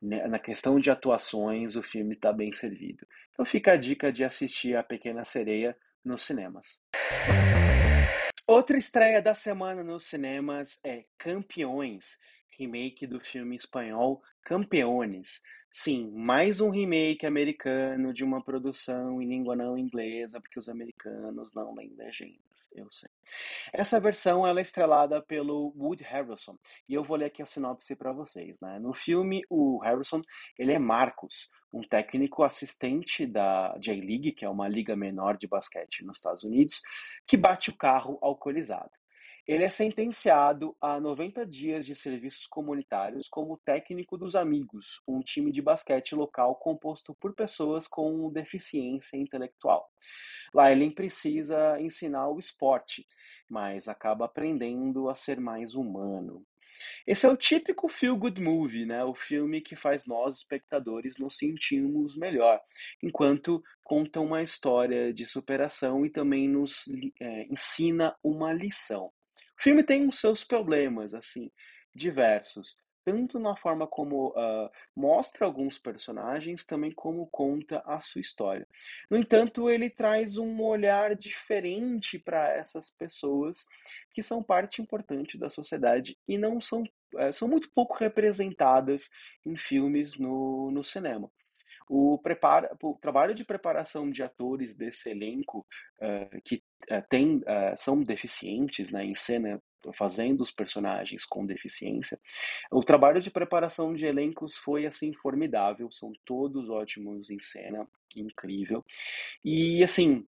né, 0.00 0.26
na 0.26 0.38
questão 0.38 0.80
de 0.80 0.90
atuações, 0.90 1.76
o 1.76 1.82
filme 1.82 2.14
está 2.14 2.32
bem 2.32 2.52
servido. 2.52 3.06
Então 3.32 3.44
fica 3.44 3.72
a 3.72 3.76
dica 3.76 4.12
de 4.12 4.24
assistir 4.24 4.76
A 4.76 4.82
Pequena 4.82 5.24
Sereia 5.24 5.76
nos 6.04 6.22
cinemas. 6.22 6.80
Outra 8.46 8.78
estreia 8.78 9.20
da 9.20 9.34
semana 9.34 9.84
nos 9.84 10.06
cinemas 10.06 10.80
é 10.82 11.04
Campeões, 11.18 12.18
remake 12.58 13.06
do 13.06 13.20
filme 13.20 13.54
espanhol 13.54 14.22
Campeones. 14.42 15.42
Sim, 15.70 16.10
mais 16.10 16.60
um 16.62 16.70
remake 16.70 17.26
americano 17.26 18.12
de 18.12 18.24
uma 18.24 18.42
produção 18.42 19.20
em 19.20 19.28
língua 19.28 19.54
não 19.54 19.76
inglesa, 19.76 20.40
porque 20.40 20.58
os 20.58 20.68
americanos 20.68 21.52
não 21.52 21.74
leem 21.74 21.94
legendas, 21.94 22.70
eu 22.74 22.90
sei. 22.90 23.10
Essa 23.72 24.00
versão 24.00 24.46
ela 24.46 24.60
é 24.60 24.62
estrelada 24.62 25.20
pelo 25.20 25.74
Woody 25.76 26.04
Harrelson 26.04 26.58
e 26.88 26.94
eu 26.94 27.04
vou 27.04 27.18
ler 27.18 27.26
aqui 27.26 27.42
a 27.42 27.46
sinopse 27.46 27.94
para 27.94 28.12
vocês, 28.12 28.58
né? 28.60 28.78
No 28.78 28.94
filme, 28.94 29.42
o 29.50 29.78
Harrelson 29.80 30.22
ele 30.58 30.72
é 30.72 30.78
Marcos, 30.78 31.50
um 31.70 31.82
técnico 31.82 32.42
assistente 32.42 33.26
da 33.26 33.76
J-League, 33.78 34.32
que 34.32 34.46
é 34.46 34.48
uma 34.48 34.68
liga 34.68 34.96
menor 34.96 35.36
de 35.36 35.46
basquete 35.46 36.02
nos 36.02 36.16
Estados 36.16 36.44
Unidos, 36.44 36.80
que 37.26 37.36
bate 37.36 37.68
o 37.68 37.76
carro 37.76 38.18
alcoolizado. 38.22 38.92
Ele 39.48 39.64
é 39.64 39.70
sentenciado 39.70 40.76
a 40.78 41.00
90 41.00 41.46
dias 41.46 41.86
de 41.86 41.94
serviços 41.94 42.46
comunitários 42.46 43.30
como 43.30 43.56
técnico 43.56 44.18
dos 44.18 44.36
Amigos, 44.36 45.00
um 45.08 45.20
time 45.20 45.50
de 45.50 45.62
basquete 45.62 46.14
local 46.14 46.54
composto 46.56 47.14
por 47.14 47.34
pessoas 47.34 47.88
com 47.88 48.30
deficiência 48.30 49.16
intelectual. 49.16 49.90
Lá 50.52 50.70
ele 50.70 50.90
precisa 50.90 51.80
ensinar 51.80 52.28
o 52.28 52.38
esporte, 52.38 53.06
mas 53.48 53.88
acaba 53.88 54.26
aprendendo 54.26 55.08
a 55.08 55.14
ser 55.14 55.40
mais 55.40 55.74
humano. 55.74 56.44
Esse 57.06 57.24
é 57.24 57.30
o 57.30 57.36
típico 57.36 57.88
feel 57.88 58.18
good 58.18 58.42
movie, 58.42 58.84
né? 58.84 59.02
O 59.02 59.14
filme 59.14 59.62
que 59.62 59.74
faz 59.74 60.04
nós, 60.06 60.36
espectadores, 60.36 61.16
nos 61.16 61.38
sentirmos 61.38 62.14
melhor, 62.18 62.60
enquanto 63.02 63.64
conta 63.82 64.20
uma 64.20 64.42
história 64.42 65.10
de 65.10 65.24
superação 65.24 66.04
e 66.04 66.10
também 66.10 66.46
nos 66.46 66.84
eh, 67.18 67.46
ensina 67.50 68.14
uma 68.22 68.52
lição. 68.52 69.10
O 69.58 69.62
filme 69.62 69.82
tem 69.82 70.06
os 70.06 70.20
seus 70.20 70.44
problemas, 70.44 71.12
assim, 71.14 71.50
diversos, 71.92 72.76
tanto 73.04 73.40
na 73.40 73.56
forma 73.56 73.86
como 73.86 74.32
ah, 74.36 74.70
mostra 74.94 75.46
alguns 75.46 75.78
personagens, 75.78 76.64
também 76.64 76.92
como 76.92 77.26
conta 77.26 77.82
a 77.86 78.00
sua 78.00 78.20
história. 78.20 78.68
No 79.10 79.16
entanto, 79.16 79.68
ele 79.68 79.90
traz 79.90 80.38
um 80.38 80.62
olhar 80.62 81.16
diferente 81.16 82.18
para 82.18 82.50
essas 82.50 82.90
pessoas 82.90 83.66
que 84.12 84.22
são 84.22 84.42
parte 84.42 84.80
importante 84.80 85.38
da 85.38 85.48
sociedade 85.48 86.16
e 86.28 86.38
não 86.38 86.60
são, 86.60 86.84
eh, 87.16 87.32
são 87.32 87.48
muito 87.48 87.70
pouco 87.74 87.96
representadas 87.96 89.10
em 89.44 89.56
filmes 89.56 90.18
no, 90.18 90.70
no 90.70 90.84
cinema. 90.84 91.30
O, 91.88 92.18
prepara, 92.18 92.76
o 92.82 92.94
trabalho 93.00 93.34
de 93.34 93.44
preparação 93.44 94.10
de 94.10 94.22
atores 94.22 94.74
desse 94.74 95.10
elenco 95.10 95.66
eh, 96.00 96.40
que 96.44 96.62
tem, 97.08 97.42
eh, 97.46 97.74
são 97.76 98.02
deficientes 98.02 98.90
né, 98.90 99.04
em 99.04 99.14
cena, 99.14 99.60
fazendo 99.94 100.40
os 100.40 100.50
personagens 100.50 101.24
com 101.24 101.46
deficiência, 101.46 102.18
o 102.70 102.82
trabalho 102.82 103.20
de 103.20 103.30
preparação 103.30 103.94
de 103.94 104.06
elencos 104.06 104.56
foi 104.56 104.86
assim 104.86 105.12
formidável, 105.12 105.90
são 105.92 106.12
todos 106.24 106.68
ótimos 106.68 107.30
em 107.30 107.38
cena, 107.38 107.86
incrível. 108.16 108.84
E 109.44 109.82
assim, 109.84 110.26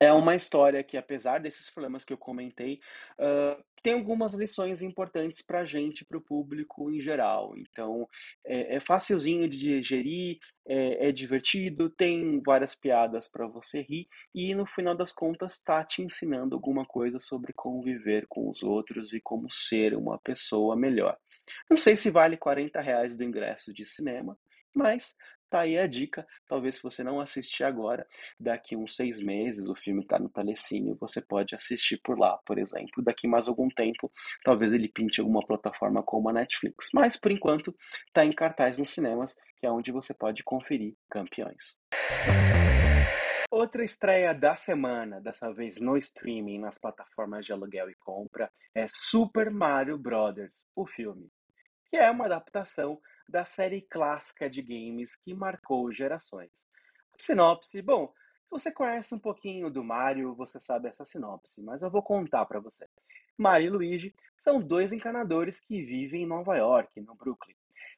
é 0.00 0.12
uma 0.12 0.34
história 0.34 0.82
que, 0.82 0.96
apesar 0.96 1.40
desses 1.40 1.70
problemas 1.70 2.04
que 2.04 2.12
eu 2.12 2.18
comentei, 2.18 2.80
hã, 3.18 3.56
tem 3.82 3.94
algumas 3.94 4.34
lições 4.34 4.82
importantes 4.82 5.42
para 5.42 5.60
a 5.60 5.64
gente, 5.64 6.04
para 6.04 6.18
o 6.18 6.20
público 6.22 6.90
em 6.90 7.00
geral. 7.00 7.54
Então, 7.56 8.06
é 8.44 8.76
é 8.76 8.80
facilzinho 8.80 9.48
de 9.48 9.58
digerir, 9.58 10.38
é 10.66 11.08
é 11.08 11.12
divertido, 11.12 11.90
tem 11.90 12.40
várias 12.44 12.74
piadas 12.74 13.28
para 13.28 13.46
você 13.46 13.82
rir 13.82 14.06
e, 14.34 14.54
no 14.54 14.66
final 14.66 14.94
das 14.94 15.12
contas, 15.12 15.54
está 15.54 15.84
te 15.84 16.02
ensinando 16.02 16.54
alguma 16.56 16.84
coisa 16.86 17.18
sobre 17.18 17.52
conviver 17.54 18.26
com 18.28 18.48
os 18.50 18.62
outros 18.62 19.12
e 19.12 19.20
como 19.20 19.50
ser 19.50 19.94
uma 19.94 20.18
pessoa 20.18 20.76
melhor. 20.76 21.16
Não 21.70 21.76
sei 21.78 21.96
se 21.96 22.10
vale 22.10 22.36
40 22.36 22.80
reais 22.80 23.16
do 23.16 23.24
ingresso 23.24 23.72
de 23.72 23.84
cinema, 23.86 24.38
mas 24.74 25.14
tá 25.50 25.60
aí 25.60 25.76
a 25.76 25.86
dica. 25.86 26.26
Talvez 26.48 26.76
se 26.76 26.82
você 26.82 27.02
não 27.02 27.20
assistir 27.20 27.64
agora, 27.64 28.06
daqui 28.38 28.76
uns 28.76 28.94
seis 28.94 29.20
meses, 29.20 29.68
o 29.68 29.74
filme 29.74 30.02
está 30.02 30.18
no 30.18 30.28
Telecine, 30.28 30.96
você 30.98 31.20
pode 31.20 31.54
assistir 31.54 32.00
por 32.02 32.18
lá, 32.18 32.38
por 32.46 32.58
exemplo. 32.58 33.02
Daqui 33.02 33.26
mais 33.26 33.48
algum 33.48 33.68
tempo, 33.68 34.10
talvez 34.44 34.72
ele 34.72 34.88
pinte 34.88 35.20
alguma 35.20 35.40
plataforma 35.40 36.02
como 36.02 36.28
a 36.28 36.32
Netflix. 36.32 36.88
Mas, 36.94 37.16
por 37.16 37.32
enquanto, 37.32 37.76
está 38.06 38.24
em 38.24 38.32
cartaz 38.32 38.78
nos 38.78 38.90
cinemas, 38.90 39.36
que 39.58 39.66
é 39.66 39.70
onde 39.70 39.90
você 39.90 40.14
pode 40.14 40.44
conferir 40.44 40.94
Campeões. 41.10 41.78
Outra 43.50 43.82
estreia 43.82 44.32
da 44.32 44.54
semana, 44.54 45.20
dessa 45.20 45.52
vez 45.52 45.78
no 45.80 45.96
streaming, 45.96 46.60
nas 46.60 46.78
plataformas 46.78 47.44
de 47.44 47.52
aluguel 47.52 47.90
e 47.90 47.94
compra, 47.96 48.48
é 48.72 48.86
Super 48.88 49.50
Mario 49.50 49.98
Bros., 49.98 50.64
o 50.76 50.86
filme 50.86 51.28
que 51.90 51.96
é 51.96 52.08
uma 52.08 52.26
adaptação 52.26 52.98
da 53.30 53.44
série 53.44 53.80
clássica 53.80 54.50
de 54.50 54.60
games 54.60 55.16
que 55.16 55.32
marcou 55.32 55.92
gerações. 55.92 56.50
Sinopse, 57.16 57.80
bom, 57.80 58.12
se 58.44 58.50
você 58.50 58.72
conhece 58.72 59.14
um 59.14 59.18
pouquinho 59.18 59.70
do 59.70 59.84
Mario, 59.84 60.34
você 60.34 60.58
sabe 60.58 60.88
essa 60.88 61.04
sinopse, 61.04 61.62
mas 61.62 61.82
eu 61.82 61.90
vou 61.90 62.02
contar 62.02 62.44
para 62.46 62.58
você. 62.58 62.88
Mario 63.38 63.66
e 63.66 63.70
Luigi 63.70 64.14
são 64.40 64.60
dois 64.60 64.92
encanadores 64.92 65.60
que 65.60 65.82
vivem 65.82 66.22
em 66.22 66.26
Nova 66.26 66.56
York, 66.56 67.00
no 67.00 67.14
Brooklyn. 67.14 67.54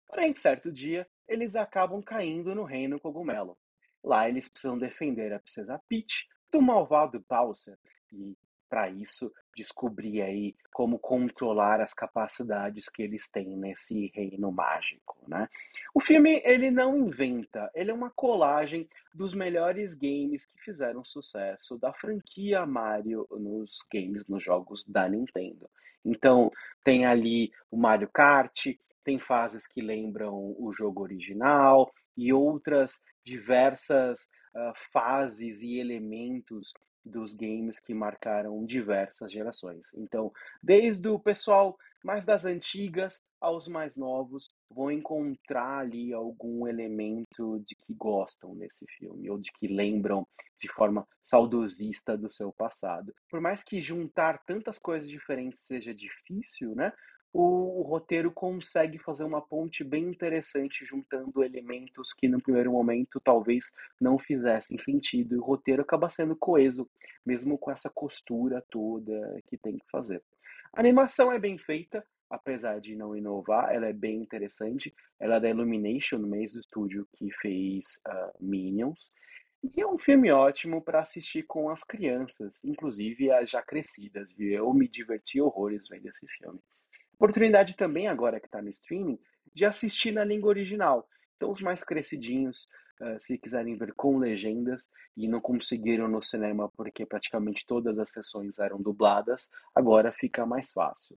Porém, 0.06 0.36
certo 0.36 0.70
dia, 0.70 1.08
eles 1.26 1.56
acabam 1.56 2.02
caindo 2.02 2.54
no 2.54 2.64
Reino 2.64 3.00
Cogumelo. 3.00 3.56
Lá 4.04 4.28
eles 4.28 4.48
precisam 4.48 4.78
defender 4.78 5.32
a 5.32 5.38
princesa 5.38 5.80
Peach 5.88 6.28
do 6.50 6.60
malvado 6.60 7.24
Bowser 7.26 7.78
e, 8.12 8.36
para 8.68 8.90
isso, 8.90 9.32
descobrir 9.54 10.22
aí 10.22 10.54
como 10.72 10.98
controlar 10.98 11.80
as 11.80 11.92
capacidades 11.92 12.88
que 12.88 13.02
eles 13.02 13.28
têm 13.28 13.56
nesse 13.56 14.10
reino 14.14 14.50
mágico, 14.50 15.16
né? 15.28 15.48
O 15.94 16.00
filme 16.00 16.40
ele 16.44 16.70
não 16.70 16.96
inventa, 16.96 17.70
ele 17.74 17.90
é 17.90 17.94
uma 17.94 18.10
colagem 18.10 18.88
dos 19.12 19.34
melhores 19.34 19.94
games 19.94 20.46
que 20.46 20.58
fizeram 20.60 21.04
sucesso 21.04 21.76
da 21.76 21.92
franquia 21.92 22.64
Mario 22.64 23.26
nos 23.30 23.84
games, 23.92 24.26
nos 24.26 24.42
jogos 24.42 24.84
da 24.86 25.08
Nintendo. 25.08 25.68
Então, 26.04 26.50
tem 26.82 27.04
ali 27.04 27.52
o 27.70 27.76
Mario 27.76 28.08
Kart, 28.08 28.66
tem 29.04 29.18
fases 29.18 29.66
que 29.66 29.80
lembram 29.80 30.54
o 30.58 30.72
jogo 30.72 31.02
original 31.02 31.92
e 32.16 32.32
outras 32.32 33.00
diversas 33.24 34.28
ah, 34.54 34.72
fases 34.92 35.62
e 35.62 35.78
elementos 35.78 36.72
dos 37.04 37.34
games 37.34 37.80
que 37.80 37.94
marcaram 37.94 38.64
diversas 38.64 39.32
gerações. 39.32 39.88
Então, 39.94 40.32
desde 40.62 41.08
o 41.08 41.18
pessoal 41.18 41.76
mais 42.02 42.24
das 42.24 42.44
antigas 42.44 43.22
aos 43.40 43.68
mais 43.68 43.96
novos, 43.96 44.50
vão 44.68 44.90
encontrar 44.90 45.78
ali 45.78 46.12
algum 46.12 46.66
elemento 46.66 47.62
de 47.66 47.76
que 47.76 47.94
gostam 47.94 48.54
nesse 48.54 48.86
filme 48.98 49.30
ou 49.30 49.38
de 49.38 49.52
que 49.52 49.68
lembram 49.68 50.26
de 50.60 50.68
forma 50.68 51.06
saudosista 51.24 52.16
do 52.16 52.30
seu 52.30 52.52
passado. 52.52 53.14
Por 53.28 53.40
mais 53.40 53.62
que 53.62 53.82
juntar 53.82 54.38
tantas 54.44 54.78
coisas 54.78 55.08
diferentes 55.08 55.62
seja 55.62 55.94
difícil, 55.94 56.74
né? 56.74 56.92
O, 57.32 57.82
roteiro 57.82 58.30
consegue 58.30 58.98
fazer 58.98 59.24
uma 59.24 59.40
ponte 59.40 59.84
bem 59.84 60.04
interessante, 60.04 60.84
juntando 60.84 61.42
elementos 61.42 62.12
que 62.12 62.28
no 62.28 62.40
primeiro 62.40 62.72
momento 62.72 63.20
talvez 63.20 63.70
não 64.00 64.18
fizessem 64.18 64.78
sentido, 64.78 65.34
e 65.34 65.38
o 65.38 65.42
roteiro 65.42 65.82
acaba 65.82 66.08
sendo 66.08 66.36
coeso, 66.36 66.88
mesmo 67.24 67.58
com 67.58 67.70
essa 67.70 67.90
costura 67.90 68.64
toda 68.70 69.42
que 69.46 69.56
tem 69.56 69.76
que 69.78 69.84
fazer. 69.90 70.22
A 70.74 70.80
animação 70.80 71.30
é 71.30 71.38
bem 71.38 71.58
feita, 71.58 72.04
apesar 72.30 72.80
de 72.80 72.96
não 72.96 73.14
inovar, 73.14 73.74
ela 73.74 73.86
é 73.86 73.92
bem 73.92 74.22
interessante. 74.22 74.94
Ela 75.20 75.36
é 75.36 75.40
da 75.40 75.50
Illumination, 75.50 76.18
no 76.18 76.26
mesmo 76.26 76.60
estúdio 76.60 77.06
que 77.12 77.30
fez 77.40 78.00
uh, 78.08 78.32
Minions. 78.40 79.10
E 79.62 79.80
é 79.80 79.86
um 79.86 79.98
filme 79.98 80.32
ótimo 80.32 80.82
para 80.82 81.00
assistir 81.00 81.44
com 81.44 81.70
as 81.70 81.84
crianças, 81.84 82.58
inclusive 82.64 83.30
as 83.30 83.50
já 83.50 83.62
crescidas, 83.62 84.32
viu? 84.32 84.50
Eu 84.50 84.72
me 84.72 84.88
diverti 84.88 85.40
horrores 85.40 85.86
vendo 85.88 86.08
esse 86.08 86.26
filme. 86.26 86.58
Oportunidade 87.22 87.76
também, 87.76 88.08
agora 88.08 88.40
que 88.40 88.46
está 88.46 88.60
no 88.60 88.68
streaming, 88.70 89.16
de 89.54 89.64
assistir 89.64 90.10
na 90.10 90.24
língua 90.24 90.48
original. 90.48 91.08
Então, 91.36 91.52
os 91.52 91.62
mais 91.62 91.84
crescidinhos, 91.84 92.68
uh, 93.00 93.16
se 93.20 93.38
quiserem 93.38 93.78
ver 93.78 93.94
com 93.94 94.18
legendas 94.18 94.90
e 95.16 95.28
não 95.28 95.40
conseguiram 95.40 96.08
no 96.08 96.20
cinema 96.20 96.68
porque 96.76 97.06
praticamente 97.06 97.64
todas 97.64 97.96
as 97.96 98.10
sessões 98.10 98.58
eram 98.58 98.82
dubladas, 98.82 99.48
agora 99.72 100.10
fica 100.10 100.44
mais 100.44 100.72
fácil. 100.72 101.16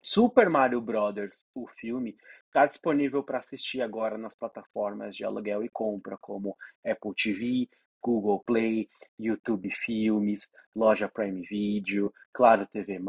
Super 0.00 0.48
Mario 0.48 0.80
Bros., 0.80 1.44
o 1.54 1.68
filme, 1.68 2.16
está 2.46 2.64
disponível 2.64 3.22
para 3.22 3.40
assistir 3.40 3.82
agora 3.82 4.16
nas 4.16 4.34
plataformas 4.34 5.14
de 5.14 5.24
aluguel 5.24 5.62
e 5.62 5.68
compra, 5.68 6.16
como 6.16 6.56
Apple 6.82 7.12
TV, 7.14 7.68
Google 8.02 8.42
Play, 8.44 8.88
YouTube 9.18 9.70
Filmes, 9.84 10.50
Loja 10.74 11.08
Prime 11.08 11.42
Video, 11.42 12.12
Claro 12.32 12.66
TV+, 12.66 13.00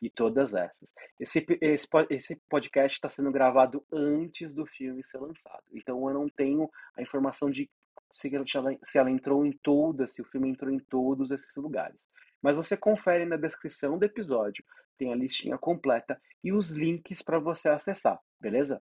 e 0.00 0.08
todas 0.08 0.54
essas. 0.54 0.94
Esse, 1.20 1.44
esse, 1.60 1.88
esse 2.10 2.36
podcast 2.48 2.96
está 2.96 3.08
sendo 3.08 3.30
gravado 3.30 3.84
antes 3.92 4.52
do 4.54 4.64
filme 4.64 5.04
ser 5.04 5.18
lançado, 5.18 5.64
então 5.72 6.08
eu 6.08 6.14
não 6.14 6.28
tenho 6.28 6.70
a 6.96 7.02
informação 7.02 7.50
de 7.50 7.68
se 8.12 8.34
ela, 8.34 8.44
se 8.82 8.98
ela 8.98 9.10
entrou 9.10 9.44
em 9.44 9.52
todas, 9.52 10.12
se 10.12 10.22
o 10.22 10.24
filme 10.24 10.48
entrou 10.48 10.72
em 10.72 10.78
todos 10.78 11.30
esses 11.30 11.54
lugares. 11.56 12.08
Mas 12.40 12.56
você 12.56 12.76
confere 12.76 13.24
na 13.24 13.36
descrição 13.36 13.98
do 13.98 14.04
episódio, 14.04 14.64
tem 14.96 15.12
a 15.12 15.16
listinha 15.16 15.58
completa 15.58 16.20
e 16.42 16.52
os 16.52 16.70
links 16.70 17.22
para 17.22 17.38
você 17.38 17.68
acessar, 17.68 18.18
beleza? 18.40 18.80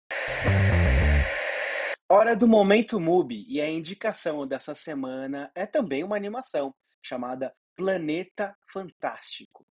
Hora 2.07 2.35
do 2.35 2.47
Momento 2.47 2.99
MUBI 2.99 3.47
e 3.47 3.59
a 3.59 3.67
indicação 3.67 4.45
dessa 4.45 4.75
semana 4.75 5.51
é 5.55 5.65
também 5.65 6.03
uma 6.03 6.15
animação 6.15 6.71
chamada 7.01 7.51
Planeta 7.75 8.55
Fantástico. 8.71 9.65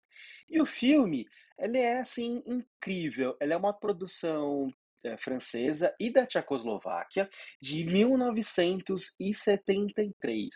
E 0.50 0.62
o 0.62 0.66
filme, 0.66 1.28
ele 1.60 1.78
é 1.78 2.00
assim 2.00 2.42
incrível, 2.48 3.36
ele 3.42 3.52
é 3.52 3.58
uma 3.58 3.74
produção 3.74 4.74
é, 5.04 5.18
francesa 5.18 5.94
e 6.00 6.10
da 6.10 6.26
Tchecoslováquia 6.26 7.30
de 7.62 7.84
1973. 7.84 10.48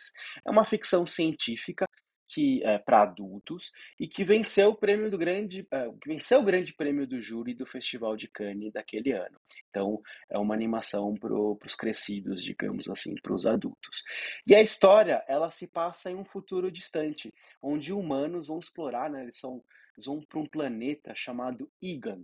É 0.48 0.50
uma 0.50 0.65
ficção 0.65 1.05
científica 1.05 1.86
que 2.27 2.63
é 2.63 2.77
para 2.77 3.03
adultos 3.03 3.72
e 4.00 4.08
que 4.08 4.24
venceu 4.24 4.70
o 4.70 4.75
prêmio 4.75 5.10
do 5.10 5.17
grande, 5.17 5.67
é, 5.72 5.89
que 6.01 6.08
venceu 6.08 6.39
o 6.39 6.44
grande 6.44 6.74
prêmio 6.74 7.08
do 7.08 7.22
júri 7.22 7.53
do 7.53 7.65
Festival 7.65 8.15
de 8.15 8.27
Cannes 8.27 8.74
daquele 8.74 9.12
ano. 9.12 9.39
Então 9.70 10.01
é 10.29 10.38
uma 10.38 10.53
animação 10.53 11.13
para 11.15 11.34
os 11.34 11.75
crescidos, 11.75 12.44
digamos 12.44 12.89
assim, 12.89 13.15
para 13.22 13.34
os 13.34 13.46
adultos. 13.46 14.03
E 14.46 14.55
a 14.55 14.62
história 14.62 15.24
ela 15.27 15.50
se 15.50 15.67
passa 15.67 16.12
em 16.12 16.15
um 16.15 16.25
futuro 16.25 16.72
distante, 16.72 17.34
onde 17.62 17.94
humanos 17.94 18.48
vão 18.48 18.60
explorar, 18.60 19.10
né, 19.10 19.24
eles 19.24 19.38
são 19.38 19.63
eles 19.96 20.08
vão 20.08 20.22
para 20.22 20.39
um 20.39 20.46
planeta 20.46 21.15
chamado 21.15 21.72
Igan, 21.82 22.22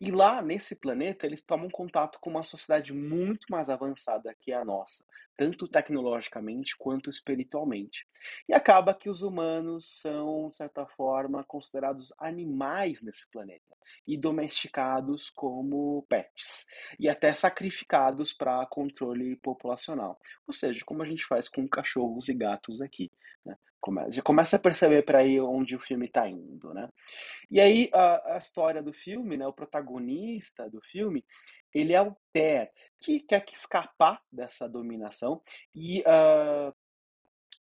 e 0.00 0.10
lá, 0.10 0.42
nesse 0.42 0.76
planeta, 0.76 1.26
eles 1.26 1.42
tomam 1.42 1.68
contato 1.70 2.18
com 2.20 2.30
uma 2.30 2.44
sociedade 2.44 2.92
muito 2.92 3.46
mais 3.50 3.68
avançada 3.68 4.34
que 4.40 4.52
a 4.52 4.64
nossa, 4.64 5.04
tanto 5.36 5.68
tecnologicamente 5.68 6.76
quanto 6.76 7.10
espiritualmente. 7.10 8.06
E 8.48 8.54
acaba 8.54 8.94
que 8.94 9.10
os 9.10 9.22
humanos 9.22 10.00
são, 10.00 10.48
de 10.48 10.56
certa 10.56 10.86
forma, 10.86 11.44
considerados 11.44 12.12
animais 12.18 13.02
nesse 13.02 13.28
planeta 13.30 13.73
e 14.06 14.16
domesticados 14.16 15.30
como 15.30 16.04
pets 16.08 16.66
e 16.98 17.08
até 17.08 17.32
sacrificados 17.32 18.32
para 18.32 18.66
controle 18.66 19.36
populacional. 19.36 20.18
Ou 20.46 20.54
seja, 20.54 20.84
como 20.84 21.02
a 21.02 21.06
gente 21.06 21.24
faz 21.24 21.48
com 21.48 21.66
cachorros 21.68 22.28
e 22.28 22.34
gatos 22.34 22.80
aqui. 22.80 23.10
Né? 23.44 23.56
Já 24.10 24.22
começa 24.22 24.56
a 24.56 24.60
perceber 24.60 25.02
para 25.02 25.18
aí 25.18 25.40
onde 25.40 25.76
o 25.76 25.80
filme 25.80 26.06
está 26.06 26.28
indo, 26.28 26.72
né? 26.72 26.88
E 27.50 27.60
aí 27.60 27.90
a, 27.92 28.34
a, 28.34 28.38
história 28.38 28.82
do 28.82 28.92
filme, 28.92 29.36
né? 29.36 29.46
O 29.46 29.52
protagonista 29.52 30.70
do 30.70 30.80
filme, 30.80 31.24
ele 31.72 31.92
é 31.92 32.00
o 32.00 32.16
Ter, 32.32 32.72
que 32.98 33.20
quer 33.20 33.44
escapar 33.52 34.22
dessa 34.32 34.68
dominação 34.68 35.40
e 35.74 36.00
uh, 36.00 36.74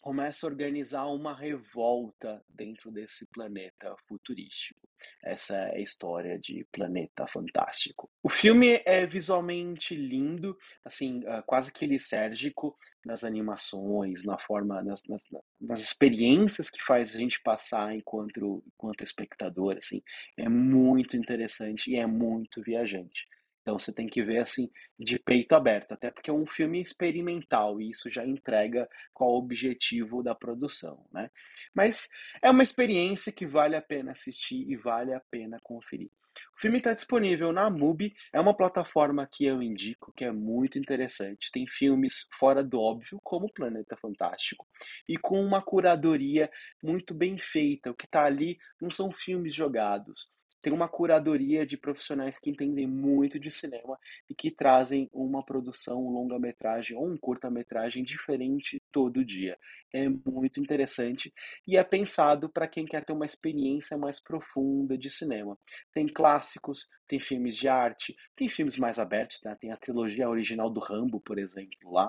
começa 0.04 0.46
a 0.46 0.50
organizar 0.50 1.06
uma 1.06 1.34
revolta 1.34 2.44
dentro 2.50 2.92
desse 2.92 3.26
planeta 3.28 3.96
futurístico. 4.06 4.86
Essa 5.24 5.56
é 5.56 5.78
a 5.78 5.80
história 5.80 6.38
de 6.38 6.68
Planeta 6.74 7.26
Fantástico. 7.26 8.12
O 8.22 8.30
filme 8.30 8.82
é 8.86 9.06
visualmente 9.06 9.96
lindo, 9.96 10.58
assim, 10.84 11.24
ah, 11.26 11.42
quase 11.42 11.72
que 11.72 11.86
lisérgico 11.86 12.78
nas 13.06 13.24
animações, 13.24 14.26
na 14.26 14.38
forma, 14.38 14.84
nas, 14.84 15.04
nas, 15.08 15.24
nas 15.60 15.80
experiências 15.80 16.70
que 16.70 16.84
faz 16.84 17.16
a 17.16 17.18
gente 17.18 17.42
passar 17.42 17.96
enquanto, 17.96 18.62
enquanto 18.76 19.06
espectador, 19.06 19.78
assim, 19.78 20.02
é 20.38 20.50
muito 20.50 21.16
interessante 21.16 21.92
e 21.92 21.96
é 21.96 22.06
muito 22.06 22.62
viajante. 22.62 23.26
Então 23.64 23.80
você 23.80 23.94
tem 23.94 24.08
que 24.08 24.22
ver 24.22 24.40
assim 24.40 24.70
de 25.00 25.18
peito 25.18 25.56
aberto, 25.56 25.94
até 25.94 26.12
porque 26.12 26.30
é 26.30 26.34
um 26.34 26.46
filme 26.46 26.82
experimental 26.82 27.80
e 27.82 27.90
isso 27.90 28.10
já 28.10 28.26
entrega 28.26 28.88
qual 29.14 29.32
o 29.32 29.38
objetivo 29.38 30.22
da 30.22 30.36
produção, 30.36 31.06
né? 31.12 31.32
Mas 31.74 32.10
é 32.42 32.52
uma 32.52 32.64
experiência 32.64 33.32
que 33.32 33.48
vale 33.48 33.76
a 33.76 33.82
pena 33.82 34.12
assistir 34.12 34.70
e 34.70 34.76
vale 34.76 35.14
a 35.14 35.22
pena 35.32 35.58
conferir. 35.64 36.12
O 36.58 36.60
filme 36.60 36.80
está 36.80 36.94
disponível 36.94 37.54
na 37.54 37.70
MUBI, 37.70 38.14
é 38.34 38.40
uma 38.40 38.56
plataforma 38.56 39.28
que 39.28 39.46
eu 39.46 39.62
indico, 39.62 40.12
que 40.14 40.26
é 40.26 40.32
muito 40.32 40.80
interessante. 40.80 41.52
Tem 41.52 41.66
filmes 41.68 42.28
fora 42.34 42.64
do 42.64 42.80
óbvio, 42.80 43.20
como 43.24 43.52
Planeta 43.52 43.96
Fantástico, 43.96 44.68
e 45.08 45.18
com 45.18 45.44
uma 45.44 45.62
curadoria 45.62 46.50
muito 46.82 47.14
bem 47.14 47.38
feita. 47.38 47.92
O 47.92 47.96
que 47.96 48.06
está 48.06 48.26
ali 48.26 48.58
não 48.82 48.90
são 48.90 49.12
filmes 49.12 49.54
jogados, 49.54 50.28
tem 50.64 50.72
uma 50.72 50.88
curadoria 50.88 51.66
de 51.66 51.78
profissionais 51.78 52.40
que 52.40 52.50
entendem 52.50 52.88
muito 52.88 53.38
de 53.38 53.52
cinema 53.52 54.00
e 54.30 54.34
que 54.34 54.50
trazem 54.50 55.10
uma 55.12 55.44
produção, 55.44 56.08
longa-metragem 56.10 56.96
ou 56.96 57.06
um 57.06 57.18
curta-metragem 57.18 58.02
diferente 58.04 58.82
todo 58.92 59.26
dia. 59.26 59.58
É 59.94 60.08
muito 60.10 60.60
interessante 60.60 61.32
e 61.68 61.78
é 61.78 61.84
pensado 61.84 62.50
para 62.50 62.68
quem 62.68 62.86
quer 62.86 63.04
ter 63.04 63.14
uma 63.14 63.26
experiência 63.26 63.96
mais 63.98 64.20
profunda 64.20 64.98
de 64.98 65.10
cinema. 65.10 65.56
Tem 65.94 66.08
clássicos, 66.08 66.88
tem 67.08 67.20
filmes 67.20 67.56
de 67.56 67.68
arte, 67.68 68.16
tem 68.36 68.50
filmes 68.50 68.78
mais 68.78 68.98
abertos, 68.98 69.40
né? 69.44 69.56
tem 69.60 69.72
a 69.72 69.78
trilogia 69.78 70.28
original 70.28 70.68
do 70.68 70.80
Rambo, 70.80 71.20
por 71.20 71.38
exemplo, 71.38 71.92
lá. 71.92 72.08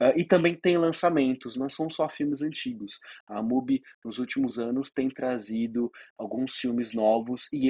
Uh, 0.00 0.16
e 0.16 0.24
também 0.24 0.54
tem 0.54 0.76
lançamentos, 0.76 1.54
não 1.54 1.68
são 1.68 1.88
só 1.88 2.08
filmes 2.08 2.42
antigos. 2.42 2.98
A 3.28 3.40
MUBI, 3.40 3.80
nos 4.04 4.18
últimos 4.18 4.58
anos, 4.58 4.92
tem 4.92 5.08
trazido 5.08 5.92
alguns 6.18 6.54
filmes 6.54 6.92
novos 6.92 7.48
e 7.52 7.68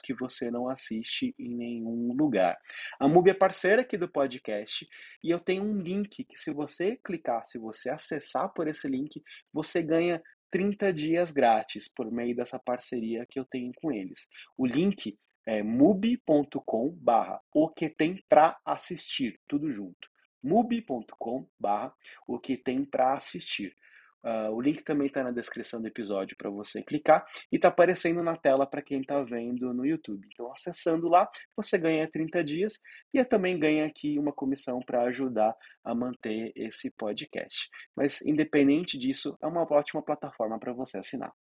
que 0.00 0.14
você 0.14 0.50
não 0.50 0.68
assiste 0.68 1.34
em 1.38 1.54
nenhum 1.54 2.14
lugar. 2.14 2.58
A 2.98 3.08
MUBI 3.08 3.30
é 3.30 3.34
parceira 3.34 3.82
aqui 3.82 3.96
do 3.96 4.08
podcast 4.08 4.88
e 5.22 5.30
eu 5.30 5.40
tenho 5.40 5.64
um 5.64 5.78
link 5.78 6.24
que, 6.24 6.36
se 6.36 6.52
você 6.52 6.98
clicar, 7.04 7.44
se 7.44 7.58
você 7.58 7.90
acessar 7.90 8.52
por 8.52 8.68
esse 8.68 8.88
link, 8.88 9.22
você 9.52 9.82
ganha 9.82 10.22
30 10.50 10.92
dias 10.92 11.32
grátis 11.32 11.88
por 11.88 12.10
meio 12.12 12.36
dessa 12.36 12.58
parceria 12.58 13.26
que 13.28 13.40
eu 13.40 13.44
tenho 13.44 13.72
com 13.74 13.90
eles. 13.90 14.28
O 14.56 14.66
link 14.66 15.18
é 15.46 15.62
mubi.com 15.62 16.90
barra 17.00 17.40
o 17.52 17.68
que 17.68 17.88
tem 17.88 18.22
para 18.28 18.58
assistir, 18.64 19.40
tudo 19.48 19.70
junto. 19.72 20.08
mubi.com 20.42 21.48
barra 21.58 21.94
o 22.26 22.38
que 22.38 22.56
tem 22.56 22.84
para 22.84 23.14
assistir. 23.14 23.76
Uh, 24.24 24.52
o 24.52 24.60
link 24.60 24.82
também 24.84 25.08
está 25.08 25.22
na 25.22 25.30
descrição 25.30 25.80
do 25.80 25.88
episódio 25.88 26.36
para 26.36 26.50
você 26.50 26.82
clicar 26.82 27.24
e 27.50 27.56
está 27.56 27.68
aparecendo 27.68 28.22
na 28.22 28.36
tela 28.36 28.66
para 28.66 28.82
quem 28.82 29.00
está 29.00 29.22
vendo 29.22 29.72
no 29.74 29.84
YouTube. 29.84 30.26
Então, 30.32 30.50
acessando 30.52 31.08
lá, 31.08 31.28
você 31.56 31.76
ganha 31.76 32.10
30 32.10 32.44
dias 32.44 32.80
e 33.12 33.24
também 33.24 33.58
ganha 33.58 33.86
aqui 33.86 34.18
uma 34.18 34.32
comissão 34.32 34.80
para 34.80 35.02
ajudar 35.04 35.54
a 35.84 35.94
manter 35.94 36.52
esse 36.54 36.90
podcast. 36.90 37.68
Mas, 37.96 38.22
independente 38.22 38.98
disso, 38.98 39.36
é 39.42 39.46
uma 39.46 39.62
ótima 39.62 40.02
plataforma 40.02 40.58
para 40.58 40.72
você 40.72 40.98
assinar. 40.98 41.32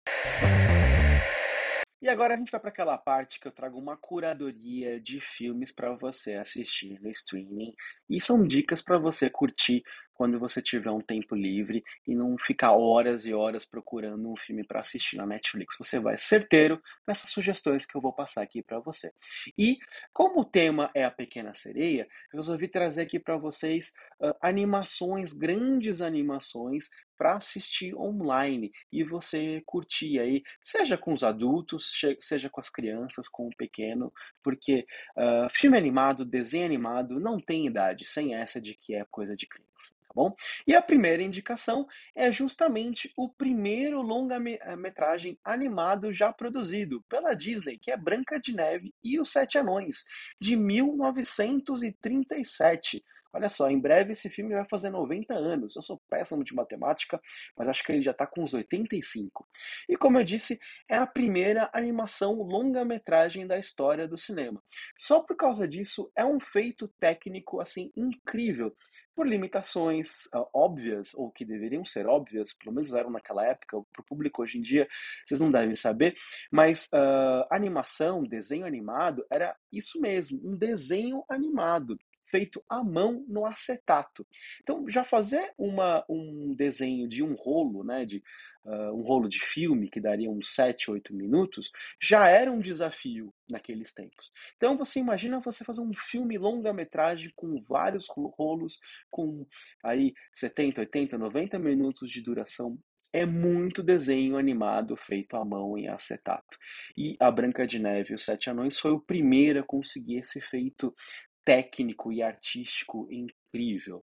E 2.02 2.10
agora 2.10 2.34
a 2.34 2.38
gente 2.38 2.52
vai 2.52 2.60
para 2.60 2.72
aquela 2.72 2.98
parte 2.98 3.40
que 3.40 3.48
eu 3.48 3.52
trago 3.52 3.78
uma 3.78 3.96
curadoria 3.96 5.00
de 5.00 5.20
filmes 5.20 5.72
para 5.72 5.96
você 5.96 6.34
assistir 6.34 7.00
no 7.00 7.08
streaming. 7.12 7.76
E 8.10 8.20
são 8.20 8.44
dicas 8.46 8.82
para 8.82 8.98
você 8.98 9.30
curtir 9.30 9.84
quando 10.22 10.40
você 10.40 10.62
tiver 10.62 10.90
um 10.92 11.02
tempo 11.02 11.36
livre 11.36 11.84
e 12.08 12.16
não 12.16 12.38
ficar 12.38 12.74
horas 12.74 13.26
e 13.26 13.34
horas 13.34 13.66
procurando 13.66 14.32
um 14.32 14.36
filme 14.36 14.64
para 14.64 14.80
assistir 14.80 15.18
na 15.18 15.26
Netflix. 15.26 15.76
Você 15.78 16.00
vai 16.00 16.18
certeiro 16.18 16.82
nessas 17.08 17.30
sugestões 17.30 17.86
que 17.86 17.96
eu 17.96 18.02
vou 18.02 18.14
passar 18.14 18.42
aqui 18.42 18.64
para 18.64 18.80
você. 18.80 19.12
E 19.58 19.78
como 20.12 20.42
o 20.42 20.46
tema 20.46 20.90
é 20.94 21.04
a 21.04 21.12
Pequena 21.12 21.54
Sereia, 21.54 22.08
eu 22.34 22.38
resolvi 22.38 22.68
trazer 22.68 23.02
aqui 23.02 23.20
para 23.20 23.38
vocês 23.38 23.94
uh, 24.20 24.34
animações, 24.42 25.34
grandes 25.34 26.02
animações 26.02 26.90
para 27.22 27.36
assistir 27.36 27.96
online 27.96 28.72
e 28.92 29.04
você 29.04 29.62
curtir 29.64 30.20
aí, 30.20 30.42
seja 30.60 30.98
com 30.98 31.14
os 31.14 31.24
adultos, 31.24 31.92
seja 32.20 32.50
com 32.50 32.60
as 32.60 32.68
crianças, 32.68 33.28
com 33.28 33.46
o 33.46 33.56
pequeno, 33.56 34.12
porque 34.42 34.88
uh, 35.16 35.48
filme 35.52 35.78
animado, 35.78 36.26
desenho 36.26 36.66
animado 36.66 37.20
não 37.20 37.40
tem 37.40 37.68
idade, 37.68 38.06
sem 38.06 38.34
essa 38.34 38.60
de 38.60 38.74
que 38.74 38.96
é 38.96 39.06
coisa 39.12 39.36
de 39.36 39.46
criança 39.46 39.94
tá 40.12 40.16
bom? 40.16 40.36
E 40.68 40.76
a 40.76 40.82
primeira 40.82 41.22
indicação 41.22 41.88
é 42.16 42.32
justamente 42.32 43.14
o 43.16 43.30
primeiro 43.30 44.02
longa-metragem 44.02 45.38
animado 45.44 46.12
já 46.12 46.34
produzido 46.34 47.04
pela 47.04 47.36
Disney, 47.36 47.78
que 47.78 47.92
é 47.92 47.98
Branca 47.98 48.40
de 48.40 48.52
Neve 48.54 48.92
e 49.04 49.20
os 49.20 49.32
Sete 49.32 49.60
Anões, 49.60 50.06
de 50.40 50.56
1937. 50.58 53.06
Olha 53.34 53.48
só, 53.48 53.70
em 53.70 53.80
breve 53.80 54.12
esse 54.12 54.30
filme 54.30 54.54
vai 54.54 54.66
fazer 54.68 54.90
90 54.90 55.34
anos. 55.34 55.76
Eu 55.76 55.82
sou 55.82 56.02
péssimo 56.10 56.44
de 56.44 56.54
matemática, 56.54 57.20
mas 57.58 57.70
acho 57.70 57.84
que 57.84 57.92
ele 57.92 58.02
já 58.02 58.12
está 58.12 58.28
com 58.28 58.44
uns 58.44 58.54
85. 58.54 59.48
E 59.88 59.96
como 59.96 60.20
eu 60.20 60.24
disse, 60.24 60.60
é 60.90 60.98
a 60.98 61.08
primeira 61.08 61.70
animação 61.74 62.34
longa-metragem 62.34 63.48
da 63.48 63.58
história 63.58 64.08
do 64.08 64.18
cinema. 64.18 64.62
Só 64.98 65.22
por 65.22 65.38
causa 65.38 65.68
disso, 65.68 66.12
é 66.16 66.26
um 66.26 66.40
feito 66.40 66.90
técnico 67.00 67.62
assim 67.62 67.92
incrível. 67.96 68.74
Por 69.16 69.28
limitações 69.28 70.26
uh, 70.34 70.48
óbvias, 70.54 71.14
ou 71.14 71.32
que 71.32 71.46
deveriam 71.46 71.86
ser 71.86 72.08
óbvias, 72.08 72.54
pelo 72.54 72.74
menos 72.74 72.94
eram 72.94 73.12
naquela 73.12 73.46
época, 73.46 73.82
para 73.92 74.02
o 74.02 74.06
público 74.06 74.42
hoje 74.42 74.58
em 74.58 74.62
dia, 74.62 74.88
vocês 75.26 75.40
não 75.40 75.52
devem 75.52 75.76
saber, 75.76 76.16
mas 76.50 76.86
uh, 76.86 77.46
animação, 77.52 78.24
desenho 78.24 78.66
animado, 78.66 79.26
era 79.30 79.56
isso 79.72 80.00
mesmo, 80.00 80.40
um 80.44 80.56
desenho 80.56 81.24
animado 81.30 82.00
feito 82.32 82.64
à 82.68 82.82
mão 82.84 83.26
no 83.28 83.46
acetato. 83.46 84.26
Então, 84.62 84.90
já 84.90 85.04
fazer 85.04 85.54
uma, 85.58 86.04
um 86.10 86.56
desenho 86.56 87.08
de 87.08 87.22
um 87.22 87.36
rolo, 87.36 87.84
né, 87.84 88.06
de 88.06 88.24
uh, 88.64 88.94
um 88.94 89.02
rolo 89.02 89.28
de 89.28 89.40
filme 89.40 89.90
que 89.90 90.00
daria 90.00 90.32
uns 90.32 90.56
7, 90.56 90.90
8 90.90 91.14
minutos, 91.14 91.70
já 92.02 92.30
era 92.30 92.52
um 92.52 92.60
desafio 92.60 93.34
naqueles 93.50 93.94
tempos. 93.94 94.32
Então, 94.56 94.78
você 94.78 95.00
imagina 95.00 95.42
você 95.42 95.66
fazer 95.66 95.82
um 95.82 95.94
filme 95.94 96.38
longa-metragem 96.38 97.32
com 97.36 97.60
vários 97.60 98.08
rolos, 98.08 98.80
com 99.10 99.46
aí 99.84 100.14
70, 100.32 100.82
80, 100.82 101.18
90 101.18 101.60
minutos 101.60 102.10
de 102.10 102.22
duração 102.22 102.80
é 103.14 103.26
muito 103.26 103.84
desenho 103.84 104.38
animado 104.38 104.96
feito 104.96 105.36
à 105.36 105.44
mão 105.44 105.78
em 105.78 105.88
acetato. 105.88 106.58
E 106.96 107.18
a 107.20 107.30
Branca 107.30 107.68
de 107.68 107.78
Neve 107.78 108.12
e 108.12 108.16
os 108.16 108.24
Sete 108.24 108.50
Anões 108.50 108.80
foi 108.80 108.92
o 108.92 109.00
primeiro 109.00 109.60
a 109.60 109.64
conseguir 109.64 110.20
esse 110.20 110.40
feito 110.40 110.94
técnico 111.44 112.12
e 112.12 112.22
artístico 112.22 113.08
incrível. 113.12 114.04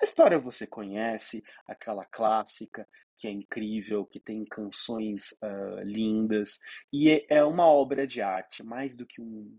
A 0.00 0.04
história 0.04 0.38
você 0.38 0.66
conhece, 0.66 1.42
aquela 1.66 2.04
clássica 2.04 2.86
que 3.16 3.28
é 3.28 3.30
incrível, 3.30 4.04
que 4.04 4.18
tem 4.18 4.44
canções 4.44 5.32
uh, 5.42 5.80
lindas, 5.84 6.58
e 6.92 7.10
é, 7.10 7.26
é 7.28 7.44
uma 7.44 7.66
obra 7.66 8.06
de 8.06 8.20
arte, 8.20 8.62
mais 8.62 8.96
do 8.96 9.06
que 9.06 9.20
um, 9.20 9.56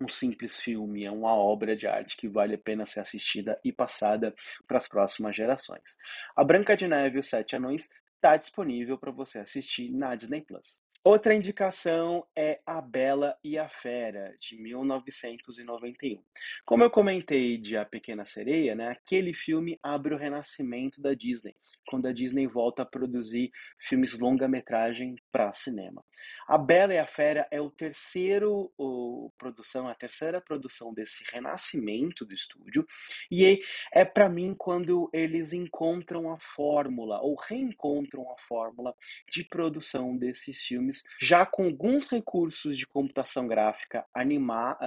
um 0.00 0.08
simples 0.08 0.58
filme, 0.58 1.04
é 1.04 1.10
uma 1.10 1.34
obra 1.34 1.74
de 1.74 1.86
arte 1.86 2.16
que 2.16 2.28
vale 2.28 2.54
a 2.54 2.58
pena 2.58 2.84
ser 2.84 3.00
assistida 3.00 3.58
e 3.64 3.72
passada 3.72 4.34
para 4.66 4.76
as 4.76 4.86
próximas 4.86 5.34
gerações. 5.34 5.96
A 6.34 6.44
Branca 6.44 6.76
de 6.76 6.86
Neve 6.86 7.16
e 7.16 7.20
os 7.20 7.28
Sete 7.28 7.56
Anões 7.56 7.88
está 8.14 8.36
disponível 8.36 8.98
para 8.98 9.10
você 9.10 9.38
assistir 9.38 9.90
na 9.90 10.14
Disney 10.14 10.42
Plus. 10.42 10.82
Outra 11.06 11.32
indicação 11.32 12.26
é 12.34 12.58
A 12.66 12.82
Bela 12.82 13.38
e 13.44 13.56
a 13.56 13.68
Fera, 13.68 14.34
de 14.40 14.60
1991. 14.60 16.20
Como 16.64 16.82
eu 16.82 16.90
comentei 16.90 17.56
de 17.56 17.76
A 17.76 17.84
Pequena 17.84 18.24
Sereia, 18.24 18.74
né, 18.74 18.88
aquele 18.88 19.32
filme 19.32 19.78
abre 19.80 20.14
o 20.14 20.18
renascimento 20.18 21.00
da 21.00 21.14
Disney, 21.14 21.54
quando 21.86 22.06
a 22.06 22.12
Disney 22.12 22.48
volta 22.48 22.82
a 22.82 22.84
produzir 22.84 23.52
filmes 23.78 24.18
longa-metragem 24.18 25.14
para 25.30 25.52
cinema. 25.52 26.04
A 26.48 26.58
Bela 26.58 26.92
e 26.92 26.98
a 26.98 27.06
Fera 27.06 27.46
é 27.52 27.60
o 27.60 27.70
terceiro 27.70 28.72
o, 28.76 29.30
produção, 29.38 29.86
a 29.86 29.94
terceira 29.94 30.40
produção 30.40 30.92
desse 30.92 31.22
renascimento 31.32 32.26
do 32.26 32.34
estúdio, 32.34 32.84
e 33.30 33.62
é 33.94 34.04
para 34.04 34.28
mim 34.28 34.56
quando 34.58 35.08
eles 35.12 35.52
encontram 35.52 36.32
a 36.32 36.38
fórmula 36.40 37.20
ou 37.20 37.36
reencontram 37.36 38.28
a 38.32 38.36
fórmula 38.40 38.92
de 39.30 39.44
produção 39.44 40.16
desses 40.16 40.58
filmes 40.64 40.95
já 41.20 41.44
com 41.46 41.64
alguns 41.64 42.08
recursos 42.10 42.76
de 42.76 42.86
computação 42.86 43.46
gráfica 43.46 44.06
animar 44.14 44.78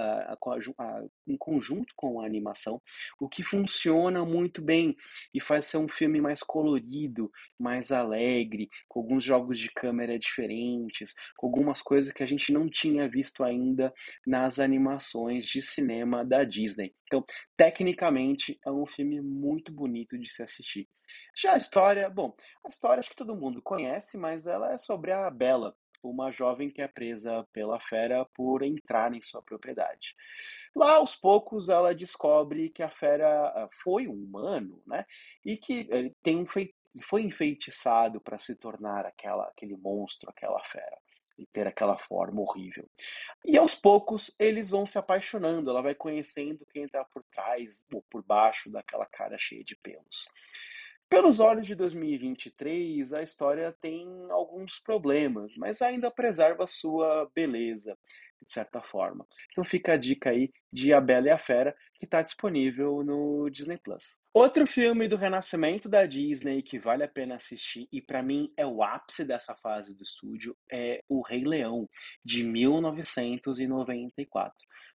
em 1.26 1.36
conjunto 1.36 1.92
com 1.96 2.20
a 2.20 2.26
animação, 2.26 2.80
o 3.20 3.28
que 3.28 3.42
funciona 3.42 4.24
muito 4.24 4.62
bem 4.62 4.96
e 5.34 5.40
faz 5.40 5.66
ser 5.66 5.78
um 5.78 5.88
filme 5.88 6.20
mais 6.20 6.42
colorido, 6.42 7.30
mais 7.58 7.92
alegre, 7.92 8.68
com 8.88 9.00
alguns 9.00 9.22
jogos 9.24 9.58
de 9.58 9.70
câmera 9.70 10.18
diferentes, 10.18 11.14
com 11.36 11.46
algumas 11.46 11.82
coisas 11.82 12.12
que 12.12 12.22
a 12.22 12.26
gente 12.26 12.52
não 12.52 12.68
tinha 12.68 13.08
visto 13.08 13.44
ainda 13.44 13.92
nas 14.26 14.58
animações 14.58 15.46
de 15.46 15.62
cinema 15.62 16.24
da 16.24 16.44
Disney. 16.44 16.94
Então, 17.06 17.24
tecnicamente, 17.56 18.58
é 18.64 18.70
um 18.70 18.86
filme 18.86 19.20
muito 19.20 19.72
bonito 19.72 20.16
de 20.16 20.28
se 20.30 20.42
assistir. 20.42 20.88
Já 21.36 21.54
a 21.54 21.56
história, 21.56 22.08
bom, 22.08 22.32
a 22.64 22.68
história 22.68 23.00
acho 23.00 23.10
que 23.10 23.16
todo 23.16 23.36
mundo 23.36 23.60
conhece, 23.62 24.16
mas 24.16 24.46
ela 24.46 24.72
é 24.72 24.78
sobre 24.78 25.10
a 25.10 25.28
Bela, 25.28 25.74
uma 26.02 26.30
jovem 26.30 26.70
que 26.70 26.82
é 26.82 26.88
presa 26.88 27.46
pela 27.52 27.78
fera 27.78 28.24
por 28.34 28.62
entrar 28.62 29.14
em 29.14 29.20
sua 29.20 29.42
propriedade. 29.42 30.14
Lá, 30.74 30.94
aos 30.94 31.16
poucos, 31.16 31.68
ela 31.68 31.94
descobre 31.94 32.70
que 32.70 32.82
a 32.82 32.90
fera 32.90 33.28
ah, 33.48 33.68
foi 33.72 34.06
um 34.06 34.14
humano, 34.14 34.82
né? 34.86 35.04
E 35.44 35.56
que 35.56 35.86
ele 35.90 36.14
tem 36.22 36.38
um 36.38 36.46
fei 36.46 36.74
foi 37.02 37.22
enfeitiçado 37.22 38.20
para 38.20 38.36
se 38.36 38.56
tornar 38.56 39.06
aquela, 39.06 39.44
aquele 39.44 39.76
monstro, 39.76 40.28
aquela 40.28 40.58
fera 40.64 40.98
e 41.38 41.46
ter 41.46 41.66
aquela 41.66 41.96
forma 41.96 42.40
horrível. 42.40 42.88
E 43.44 43.56
aos 43.56 43.74
poucos 43.74 44.34
eles 44.38 44.68
vão 44.68 44.84
se 44.84 44.98
apaixonando, 44.98 45.70
ela 45.70 45.82
vai 45.82 45.94
conhecendo 45.94 46.66
quem 46.66 46.84
está 46.84 47.04
por 47.04 47.24
trás 47.30 47.84
ou 47.92 48.02
por 48.10 48.22
baixo 48.22 48.70
daquela 48.70 49.06
cara 49.06 49.38
cheia 49.38 49.64
de 49.64 49.74
pelos. 49.76 50.28
Pelos 51.10 51.40
olhos 51.40 51.66
de 51.66 51.74
2023, 51.74 53.12
a 53.12 53.20
história 53.20 53.76
tem 53.80 54.06
alguns 54.30 54.78
problemas, 54.78 55.56
mas 55.56 55.82
ainda 55.82 56.08
preserva 56.08 56.68
sua 56.68 57.28
beleza, 57.34 57.98
de 58.40 58.52
certa 58.52 58.80
forma. 58.80 59.26
Então 59.50 59.64
fica 59.64 59.94
a 59.94 59.96
dica 59.96 60.30
aí 60.30 60.52
de 60.72 60.92
A 60.92 61.00
Bela 61.00 61.26
e 61.26 61.30
a 61.30 61.36
Fera, 61.36 61.74
que 61.94 62.04
está 62.04 62.22
disponível 62.22 63.02
no 63.02 63.50
Disney 63.50 63.76
Plus. 63.76 64.20
Outro 64.32 64.64
filme 64.68 65.08
do 65.08 65.16
renascimento 65.16 65.88
da 65.88 66.06
Disney 66.06 66.62
que 66.62 66.78
vale 66.78 67.02
a 67.02 67.08
pena 67.08 67.34
assistir 67.34 67.88
e 67.92 68.00
para 68.00 68.22
mim 68.22 68.52
é 68.56 68.64
o 68.64 68.80
ápice 68.80 69.24
dessa 69.24 69.56
fase 69.56 69.96
do 69.96 70.04
estúdio 70.04 70.56
é 70.70 71.02
O 71.08 71.22
Rei 71.22 71.42
Leão, 71.42 71.88
de 72.24 72.44
1994. 72.44 74.54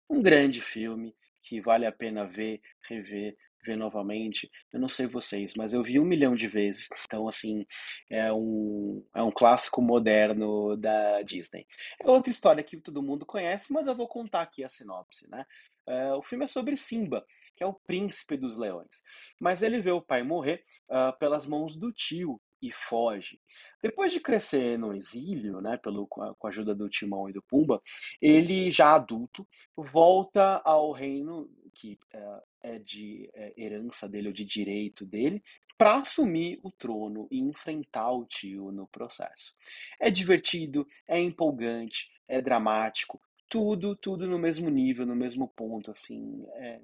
Um 0.08 0.22
grande 0.22 0.62
filme 0.62 1.16
que 1.42 1.60
vale 1.60 1.88
a 1.88 1.92
pena 1.92 2.24
ver, 2.24 2.62
rever, 2.88 3.36
ver 3.64 3.78
novamente. 3.78 4.52
Eu 4.72 4.80
não 4.80 4.90
sei 4.90 5.08
vocês, 5.08 5.54
mas 5.56 5.74
eu 5.74 5.82
vi 5.84 6.00
um 6.00 6.06
milhão 6.06 6.36
de 6.36 6.48
vezes. 6.48 6.90
Então, 7.06 7.28
assim, 7.28 7.66
é 8.10 8.32
um, 8.32 9.06
é 9.16 9.24
um 9.24 9.32
clássico 9.32 9.82
moderno 9.82 10.76
da 10.78 11.22
Disney. 11.22 11.66
É 12.02 12.10
outra 12.10 12.30
história 12.30 12.64
que 12.64 12.78
todo 12.78 13.04
mundo 13.04 13.26
conhece, 13.26 13.72
mas 13.72 13.88
eu 13.88 13.96
vou 13.96 14.08
contar 14.08 14.42
aqui 14.42 14.64
a 14.64 14.70
sinopse, 14.70 15.30
né? 15.30 15.46
É, 15.86 16.14
o 16.14 16.22
filme 16.22 16.46
é 16.46 16.48
sobre 16.48 16.76
Simba, 16.78 17.26
que 17.56 17.64
é 17.64 17.68
o 17.68 17.74
príncipe 17.74 18.38
dos 18.38 18.58
leões. 18.58 19.04
Mas 19.40 19.62
ele 19.62 19.82
vê 19.82 19.92
o 19.92 20.02
pai 20.02 20.24
morrer 20.24 20.64
uh, 20.90 21.18
pelas 21.20 21.46
mãos 21.46 21.76
do 21.76 21.92
tio 21.92 22.40
e 22.64 22.72
foge. 22.72 23.40
Depois 23.82 24.14
de 24.14 24.22
crescer 24.22 24.80
no 24.80 24.94
exílio, 24.94 25.60
né, 25.60 25.76
pelo, 25.76 26.08
com 26.08 26.22
a 26.22 26.48
ajuda 26.48 26.74
do 26.74 26.88
Timão 26.88 27.30
e 27.30 27.34
do 27.34 27.42
Pumba, 27.42 27.82
ele 28.22 28.72
já 28.72 28.96
adulto 28.96 29.46
volta 29.76 30.62
ao 30.64 30.94
reino 30.94 31.50
que 31.74 32.00
é, 32.14 32.44
é 32.64 32.80
de 32.80 33.30
é, 33.34 33.54
herança 33.58 34.08
dele 34.08 34.30
ou 34.30 34.34
de 34.34 34.46
direito 34.46 35.06
dele 35.06 35.44
para 35.78 35.98
assumir 35.98 36.60
o 36.64 36.72
trono 36.72 37.28
e 37.30 37.40
enfrentar 37.40 38.12
o 38.12 38.26
tio 38.26 38.72
no 38.72 38.88
processo. 38.88 39.54
É 40.00 40.10
divertido, 40.10 40.88
é 41.06 41.20
empolgante, 41.20 42.10
é 42.28 42.42
dramático, 42.42 43.20
tudo, 43.50 43.96
tudo 43.96 44.26
no 44.26 44.40
mesmo 44.40 44.70
nível, 44.70 45.06
no 45.06 45.16
mesmo 45.16 45.48
ponto, 45.48 45.92
assim, 45.92 46.46
é, 46.54 46.80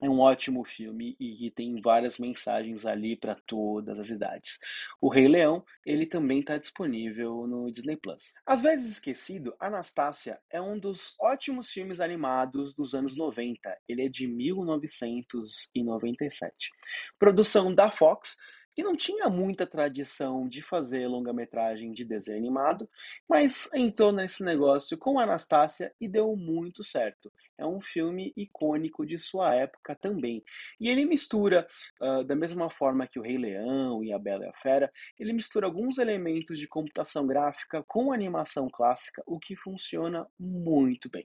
É 0.00 0.08
um 0.08 0.20
ótimo 0.20 0.64
filme 0.64 1.16
e 1.18 1.50
tem 1.50 1.80
várias 1.80 2.18
mensagens 2.18 2.86
ali 2.86 3.16
para 3.16 3.34
todas 3.34 3.98
as 3.98 4.10
idades. 4.10 4.60
O 5.00 5.08
Rei 5.08 5.26
Leão, 5.26 5.64
ele 5.84 6.06
também 6.06 6.38
está 6.38 6.56
disponível 6.56 7.48
no 7.48 7.68
Disney 7.70 7.96
Plus. 7.96 8.32
Às 8.46 8.62
vezes 8.62 8.92
esquecido, 8.92 9.56
Anastácia 9.58 10.38
é 10.50 10.62
um 10.62 10.78
dos 10.78 11.16
ótimos 11.20 11.70
filmes 11.70 12.00
animados 12.00 12.72
dos 12.74 12.94
anos 12.94 13.16
90. 13.16 13.76
Ele 13.88 14.06
é 14.06 14.08
de 14.08 14.28
1997. 14.28 16.70
Produção 17.18 17.74
da 17.74 17.90
Fox, 17.90 18.36
que 18.78 18.82
não 18.84 18.94
tinha 18.94 19.28
muita 19.28 19.66
tradição 19.66 20.48
de 20.48 20.62
fazer 20.62 21.08
longa-metragem 21.08 21.90
de 21.90 22.04
desenho 22.04 22.38
animado, 22.38 22.88
mas 23.28 23.68
entrou 23.74 24.12
nesse 24.12 24.44
negócio 24.44 24.96
com 24.96 25.18
Anastácia 25.18 25.92
e 26.00 26.06
deu 26.06 26.36
muito 26.36 26.84
certo. 26.84 27.28
É 27.58 27.66
um 27.66 27.80
filme 27.80 28.32
icônico 28.36 29.04
de 29.04 29.18
sua 29.18 29.52
época 29.52 29.96
também. 29.96 30.44
E 30.78 30.88
ele 30.88 31.04
mistura, 31.06 31.66
uh, 32.00 32.22
da 32.22 32.36
mesma 32.36 32.70
forma 32.70 33.04
que 33.04 33.18
o 33.18 33.22
Rei 33.22 33.36
Leão 33.36 34.04
e 34.04 34.12
a 34.12 34.18
Bela 34.18 34.44
e 34.44 34.48
a 34.48 34.52
Fera, 34.52 34.92
ele 35.18 35.32
mistura 35.32 35.66
alguns 35.66 35.98
elementos 35.98 36.56
de 36.56 36.68
computação 36.68 37.26
gráfica 37.26 37.82
com 37.82 38.12
animação 38.12 38.68
clássica, 38.70 39.24
o 39.26 39.40
que 39.40 39.56
funciona 39.56 40.24
muito 40.38 41.10
bem. 41.10 41.26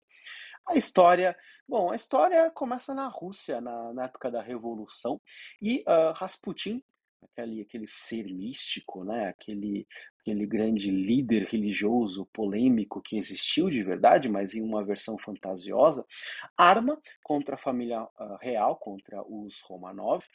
A 0.70 0.78
história, 0.78 1.36
bom, 1.68 1.92
a 1.92 1.96
história 1.96 2.50
começa 2.52 2.94
na 2.94 3.10
Rússia, 3.10 3.60
na, 3.60 3.92
na 3.94 4.06
época 4.06 4.32
da 4.32 4.42
Revolução, 4.42 5.20
e 5.62 5.84
uh, 5.86 6.14
Rasputin 6.14 6.82
aquele, 7.24 7.62
aquele 7.62 7.88
ser 7.88 8.26
místico, 8.26 9.04
né? 9.04 9.30
aquele, 9.30 9.88
aquele 10.20 10.46
grande 10.46 10.92
líder 10.92 11.44
religioso 11.44 12.26
polêmico 12.28 13.02
que 13.02 13.18
existiu 13.18 13.70
de 13.70 13.84
verdade, 13.84 14.30
mas 14.30 14.56
em 14.56 14.62
uma 14.62 14.84
versão 14.84 15.18
fantasiosa, 15.18 16.06
arma 16.58 17.02
contra 17.24 17.56
a 17.56 17.58
família 17.58 18.04
uh, 18.04 18.38
real, 18.40 18.76
contra 18.78 19.22
os 19.24 19.62
Romanov, 19.62 20.26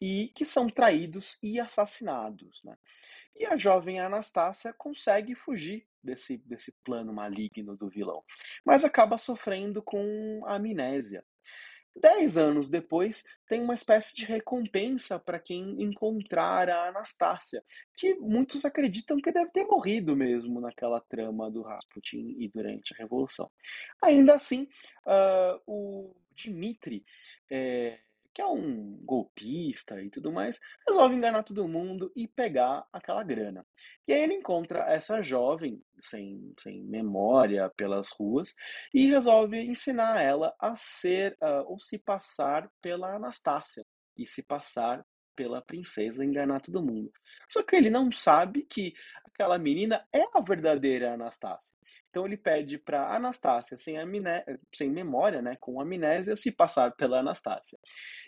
e 0.00 0.28
que 0.34 0.44
são 0.44 0.68
traídos 0.68 1.38
e 1.42 1.58
assassinados. 1.58 2.62
Né? 2.64 2.76
E 3.34 3.46
a 3.46 3.56
jovem 3.56 4.00
Anastácia 4.00 4.72
consegue 4.72 5.34
fugir 5.34 5.86
desse, 6.02 6.38
desse 6.38 6.72
plano 6.84 7.12
maligno 7.12 7.76
do 7.76 7.88
vilão, 7.88 8.22
mas 8.64 8.84
acaba 8.84 9.18
sofrendo 9.18 9.82
com 9.82 10.42
amnésia. 10.46 11.24
Dez 11.98 12.36
anos 12.36 12.68
depois, 12.68 13.24
tem 13.48 13.62
uma 13.62 13.72
espécie 13.72 14.14
de 14.14 14.26
recompensa 14.26 15.18
para 15.18 15.38
quem 15.38 15.82
encontrar 15.82 16.68
a 16.68 16.88
Anastácia, 16.88 17.64
que 17.94 18.14
muitos 18.16 18.66
acreditam 18.66 19.18
que 19.18 19.32
deve 19.32 19.50
ter 19.50 19.64
morrido 19.64 20.14
mesmo 20.14 20.60
naquela 20.60 21.00
trama 21.00 21.50
do 21.50 21.62
Rasputin 21.62 22.36
e 22.38 22.48
durante 22.48 22.92
a 22.92 22.96
Revolução. 22.98 23.50
Ainda 24.02 24.34
assim, 24.34 24.68
uh, 25.06 25.60
o 25.66 26.14
Dmitri 26.36 27.02
é, 27.50 27.98
que 28.36 28.42
é 28.42 28.46
um 28.46 28.98
golpista 29.02 29.98
e 30.02 30.10
tudo 30.10 30.30
mais, 30.30 30.60
resolve 30.86 31.14
enganar 31.14 31.42
todo 31.42 31.66
mundo 31.66 32.12
e 32.14 32.28
pegar 32.28 32.86
aquela 32.92 33.24
grana. 33.24 33.64
E 34.06 34.12
aí 34.12 34.20
ele 34.20 34.34
encontra 34.34 34.80
essa 34.80 35.22
jovem, 35.22 35.82
sem, 36.02 36.52
sem 36.60 36.82
memória, 36.84 37.72
pelas 37.74 38.10
ruas, 38.10 38.54
e 38.92 39.06
resolve 39.06 39.58
ensinar 39.58 40.20
ela 40.20 40.54
a 40.60 40.76
ser 40.76 41.32
uh, 41.42 41.64
ou 41.66 41.80
se 41.80 41.98
passar 41.98 42.70
pela 42.82 43.16
Anastácia 43.16 43.82
e 44.18 44.26
se 44.26 44.42
passar 44.42 45.02
pela 45.34 45.62
princesa 45.62 46.22
enganar 46.22 46.60
todo 46.60 46.84
mundo. 46.84 47.10
Só 47.48 47.62
que 47.62 47.74
ele 47.74 47.88
não 47.88 48.12
sabe 48.12 48.66
que 48.68 48.92
aquela 49.36 49.58
menina 49.58 50.02
é 50.12 50.22
a 50.34 50.40
verdadeira 50.40 51.12
Anastácia. 51.12 51.76
Então 52.08 52.24
ele 52.24 52.36
pede 52.36 52.78
para 52.78 53.14
Anastácia, 53.14 53.76
sem, 53.76 53.98
amné 53.98 54.44
sem 54.74 54.90
memória, 54.90 55.42
né, 55.42 55.56
com 55.60 55.78
amnésia, 55.78 56.34
se 56.34 56.50
passar 56.50 56.92
pela 56.96 57.20
Anastácia. 57.20 57.78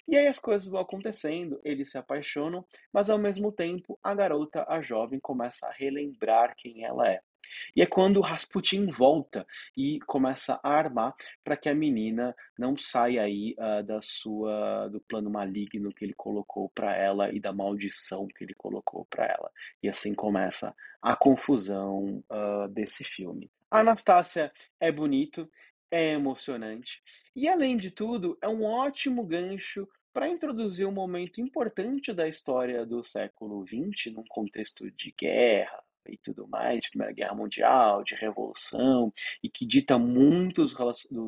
E 0.06 0.16
aí 0.16 0.26
as 0.26 0.38
coisas 0.38 0.68
vão 0.68 0.80
acontecendo, 0.80 1.58
eles 1.64 1.90
se 1.90 1.98
apaixonam, 1.98 2.64
mas 2.92 3.08
ao 3.08 3.18
mesmo 3.18 3.50
tempo 3.50 3.98
a 4.02 4.14
garota, 4.14 4.64
a 4.68 4.82
jovem, 4.82 5.18
começa 5.18 5.66
a 5.66 5.72
relembrar 5.72 6.54
quem 6.56 6.84
ela 6.84 7.08
é. 7.08 7.20
E 7.74 7.82
é 7.82 7.86
quando 7.86 8.20
Rasputin 8.20 8.86
volta 8.86 9.46
e 9.76 9.98
começa 10.00 10.58
a 10.62 10.70
armar 10.70 11.14
para 11.44 11.56
que 11.56 11.68
a 11.68 11.74
menina 11.74 12.34
não 12.58 12.76
saia 12.76 13.22
aí 13.22 13.54
uh, 13.58 13.82
da 13.82 14.00
sua 14.00 14.88
do 14.88 15.00
plano 15.00 15.30
maligno 15.30 15.92
que 15.92 16.04
ele 16.04 16.14
colocou 16.14 16.68
para 16.70 16.96
ela 16.96 17.32
e 17.32 17.40
da 17.40 17.52
maldição 17.52 18.26
que 18.26 18.44
ele 18.44 18.54
colocou 18.54 19.06
para 19.06 19.26
ela. 19.26 19.50
E 19.82 19.88
assim 19.88 20.14
começa 20.14 20.74
a 21.00 21.16
confusão 21.16 22.24
uh, 22.30 22.68
desse 22.68 23.04
filme. 23.04 23.50
Anastácia 23.70 24.52
é 24.80 24.90
bonito, 24.90 25.50
é 25.90 26.12
emocionante 26.12 27.02
e 27.34 27.48
além 27.48 27.76
de 27.76 27.90
tudo 27.90 28.36
é 28.42 28.48
um 28.48 28.64
ótimo 28.64 29.24
gancho 29.24 29.88
para 30.12 30.28
introduzir 30.28 30.86
um 30.86 30.92
momento 30.92 31.40
importante 31.40 32.12
da 32.12 32.26
história 32.26 32.84
do 32.84 33.04
século 33.04 33.64
XX, 33.64 34.12
num 34.12 34.24
contexto 34.28 34.90
de 34.90 35.14
guerra, 35.16 35.80
e 36.08 36.16
tudo 36.18 36.46
mais, 36.48 36.80
de 36.80 36.90
Primeira 36.90 37.12
Guerra 37.12 37.34
Mundial, 37.34 38.02
de 38.02 38.14
Revolução, 38.14 39.12
e 39.42 39.48
que 39.48 39.66
dita 39.66 39.98
muitos 39.98 40.74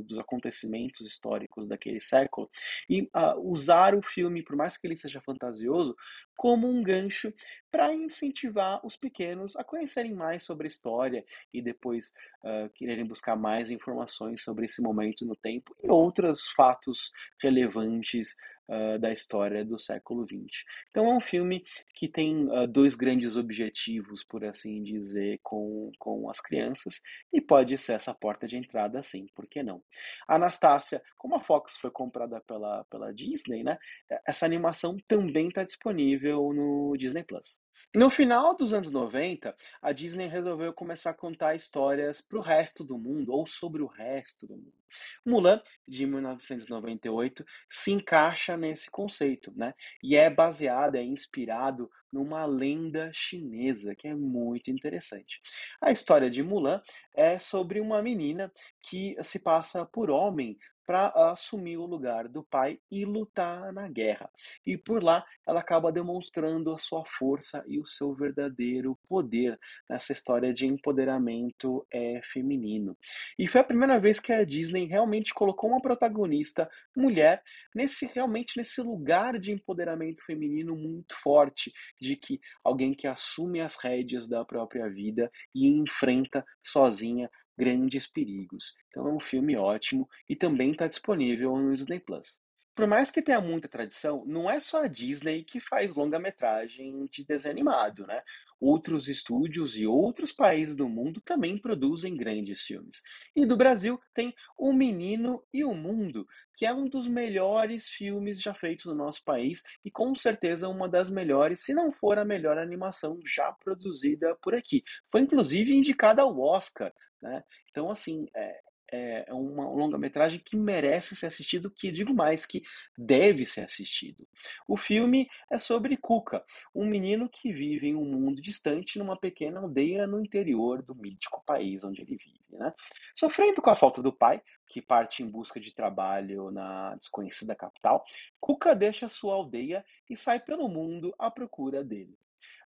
dos 0.05 0.19
acontecimentos 0.19 1.07
históricos 1.07 1.69
daquele 1.69 2.01
século, 2.01 2.51
e 2.89 3.03
uh, 3.03 3.39
usar 3.41 3.95
o 3.95 4.03
filme, 4.03 4.43
por 4.43 4.57
mais 4.57 4.77
que 4.77 4.87
ele 4.87 4.97
seja 4.97 5.21
fantasioso, 5.21 5.97
como 6.37 6.69
um 6.69 6.83
gancho 6.83 7.33
para 7.71 7.95
incentivar 7.95 8.85
os 8.85 8.97
pequenos 8.97 9.57
a 9.57 9.63
conhecerem 9.63 10.15
mais 10.15 10.43
sobre 10.43 10.67
a 10.67 10.69
história 10.69 11.25
e 11.53 11.63
depois 11.63 12.13
uh, 12.43 12.69
quererem 12.75 13.07
buscar 13.07 13.37
mais 13.37 13.71
informações 13.71 14.43
sobre 14.43 14.65
esse 14.65 14.83
momento 14.83 15.25
no 15.25 15.37
tempo 15.37 15.77
e 15.83 15.89
outros 15.89 16.49
fatos 16.49 17.13
relevantes 17.41 18.35
uh, 18.71 18.99
da 18.99 19.13
história 19.13 19.65
do 19.65 19.79
século 19.79 20.25
XX. 20.25 20.65
Então 20.91 21.11
é 21.11 21.15
um 21.15 21.21
filme 21.21 21.65
que 21.95 22.09
tem 22.09 22.49
uh, 22.49 22.67
dois 22.67 22.95
grandes 22.95 23.37
objetivos, 23.37 24.23
por 24.23 24.45
assim 24.45 24.83
dizer, 24.83 25.41
com, 25.43 25.91
com 25.99 26.31
as 26.31 26.41
crianças 26.41 27.01
e 27.33 27.41
pode 27.41 27.77
ser 27.77 27.95
essa 27.95 28.15
porta 28.15 28.47
de 28.47 28.57
entrada, 28.57 29.03
sim, 29.03 29.27
por 29.35 29.47
que 29.47 29.63
não? 29.63 29.83
Anastácia, 30.29 31.03
como 31.19 31.35
a 31.35 31.41
Fox 31.41 31.77
foi 31.77 31.91
comprada 31.91 32.41
pela, 32.41 32.85
pela 32.85 33.13
Disney, 33.13 33.65
né? 33.65 33.79
Essa 34.27 34.47
animação 34.47 34.97
também 35.09 35.49
está 35.49 35.65
disponível 35.65 36.53
no 36.53 36.97
Disney 36.97 37.25
Plus. 37.25 37.61
No 37.95 38.09
final 38.09 38.57
dos 38.57 38.73
anos 38.73 38.91
90, 38.91 39.55
a 39.83 39.93
Disney 39.93 40.29
resolveu 40.29 40.73
começar 40.73 41.11
a 41.11 41.15
contar 41.15 41.55
histórias 41.55 42.21
para 42.21 42.39
o 42.39 42.43
resto 42.43 42.85
do 42.85 42.97
mundo, 42.97 43.33
ou 43.33 43.47
sobre 43.47 43.83
o 43.83 43.87
resto 43.87 44.47
do 44.47 44.57
mundo. 44.57 44.81
Mulan, 45.25 45.63
de 45.87 46.07
1998, 46.07 47.45
se 47.69 47.93
encaixa 47.93 48.57
nesse 48.57 48.91
conceito, 48.91 49.53
né? 49.57 49.75
E 50.03 50.17
é 50.17 50.29
baseado, 50.31 50.97
é 50.97 51.03
inspirado 51.03 51.91
numa 52.13 52.45
lenda 52.45 53.11
chinesa, 53.13 53.95
que 53.95 54.09
é 54.09 54.15
muito 54.15 54.71
interessante. 54.71 55.41
A 55.81 55.93
história 55.93 56.29
de 56.29 56.43
Mulan 56.43 56.83
é 57.15 57.39
sobre 57.39 57.81
uma 57.81 58.03
menina 58.03 58.53
que 58.83 59.17
se 59.23 59.41
passa 59.41 59.85
por 59.87 60.11
homem 60.11 60.59
para 60.91 61.13
assumir 61.31 61.77
o 61.77 61.87
lugar 61.87 62.27
do 62.27 62.43
pai 62.43 62.81
e 62.91 63.05
lutar 63.05 63.73
na 63.73 63.87
guerra. 63.89 64.29
E 64.67 64.77
por 64.77 65.01
lá 65.01 65.25
ela 65.47 65.61
acaba 65.61 65.93
demonstrando 65.93 66.73
a 66.73 66.79
sua 66.79 67.05
força 67.05 67.63
e 67.69 67.79
o 67.79 67.87
seu 67.87 68.13
verdadeiro 68.13 68.99
poder 69.09 69.57
nessa 69.89 70.13
história 70.13 70.53
de 70.53 70.67
empoderamento 70.67 71.87
é, 71.93 72.21
feminino. 72.25 72.99
E 73.39 73.47
foi 73.47 73.61
a 73.61 73.65
primeira 73.65 74.01
vez 74.01 74.19
que 74.19 74.33
a 74.33 74.45
Disney 74.45 74.87
realmente 74.87 75.33
colocou 75.33 75.71
uma 75.71 75.81
protagonista 75.81 76.69
mulher 76.97 77.41
nesse 77.73 78.07
realmente 78.07 78.57
nesse 78.57 78.83
lugar 78.83 79.39
de 79.39 79.53
empoderamento 79.53 80.25
feminino 80.25 80.75
muito 80.75 81.15
forte, 81.15 81.73
de 82.01 82.17
que 82.17 82.41
alguém 82.65 82.95
que 82.95 83.07
assume 83.07 83.61
as 83.61 83.77
rédeas 83.77 84.27
da 84.27 84.45
própria 84.45 84.91
vida 84.91 85.31
e 85.55 85.69
enfrenta 85.69 86.45
sozinha 86.61 87.31
grandes 87.61 88.07
perigos. 88.07 88.75
Então 88.89 89.07
é 89.07 89.13
um 89.13 89.21
filme 89.21 89.55
ótimo 89.55 90.09
e 90.27 90.35
também 90.35 90.71
está 90.71 90.89
disponível 90.89 91.55
no 91.59 91.77
Disney 91.77 92.01
Plus. 92.01 92.41
Por 92.75 92.87
mais 92.87 93.11
que 93.11 93.21
tenha 93.21 93.43
muita 93.43 93.69
tradição, 93.69 94.25
não 94.25 94.51
é 94.51 94.59
só 94.59 94.85
a 94.85 94.87
Disney 94.87 95.45
que 95.45 95.61
faz 95.61 95.95
longa-metragem 95.95 97.07
de 97.11 97.27
desenho 97.27 97.53
animado, 97.53 98.07
né? 98.07 98.23
Outros 98.59 99.07
estúdios 99.07 99.77
e 99.77 99.87
outros 99.87 100.33
países 100.33 100.75
do 100.77 100.89
mundo 100.89 101.21
também 101.21 101.59
produzem 101.59 102.17
grandes 102.17 102.63
filmes. 102.63 103.03
E 103.37 103.45
do 103.45 103.55
Brasil 103.55 104.01
tem 104.15 104.35
O 104.57 104.73
Menino 104.73 105.45
e 105.53 105.63
o 105.63 105.75
Mundo, 105.75 106.27
que 106.57 106.65
é 106.65 106.73
um 106.73 106.89
dos 106.89 107.07
melhores 107.07 107.89
filmes 107.89 108.41
já 108.41 108.55
feitos 108.55 108.87
no 108.87 108.95
nosso 108.95 109.25
país 109.25 109.63
e 109.85 109.91
com 109.91 110.15
certeza 110.15 110.67
uma 110.67 110.89
das 110.89 111.11
melhores, 111.11 111.61
se 111.63 111.75
não 111.75 111.93
for 111.93 112.19
a 112.19 112.25
melhor 112.25 112.57
animação 112.57 113.21
já 113.27 113.53
produzida 113.53 114.35
por 114.41 114.55
aqui. 114.55 114.83
Foi 115.11 115.21
inclusive 115.21 115.75
indicada 115.75 116.23
ao 116.23 116.41
Oscar 116.41 116.93
né? 117.21 117.45
Então, 117.71 117.91
assim, 117.91 118.27
é, 118.35 118.61
é, 118.93 119.25
é 119.29 119.35
uma 119.35 119.69
longa-metragem 119.69 120.41
que 120.41 120.57
merece 120.57 121.15
ser 121.15 121.27
assistido, 121.27 121.71
que 121.71 121.91
digo 121.91 122.13
mais, 122.13 122.45
que 122.45 122.63
deve 122.97 123.47
ser 123.47 123.63
assistido. 123.63 124.27
O 124.67 124.77
filme 124.77 125.29
é 125.51 125.59
sobre 125.59 125.97
Kuka, 125.97 126.45
um 126.75 126.87
menino 126.87 127.29
que 127.29 127.53
vive 127.53 127.89
em 127.89 127.95
um 127.95 128.05
mundo 128.05 128.41
distante 128.41 128.99
numa 128.99 129.17
pequena 129.17 129.61
aldeia 129.61 130.07
no 130.07 130.21
interior 130.21 130.83
do 130.83 130.95
mítico 130.95 131.43
país 131.45 131.85
onde 131.85 132.03
ele 132.03 132.17
vive. 132.17 132.41
Né? 132.51 132.73
Sofrendo 133.15 133.63
com 133.63 133.71
a 133.71 133.77
falta 133.77 134.03
do 134.03 134.13
pai, 134.13 134.43
que 134.67 134.83
parte 134.83 135.23
em 135.23 135.29
busca 135.29 135.61
de 135.61 135.73
trabalho 135.73 136.51
na 136.51 136.95
desconhecida 136.97 137.55
capital, 137.55 138.05
Kuka 138.41 138.75
deixa 138.75 139.09
sua 139.09 139.35
aldeia 139.35 139.85
e 140.09 140.17
sai 140.17 140.41
pelo 140.41 140.69
mundo 140.69 141.15
à 141.19 141.31
procura 141.31 141.85
dele. 141.85 142.20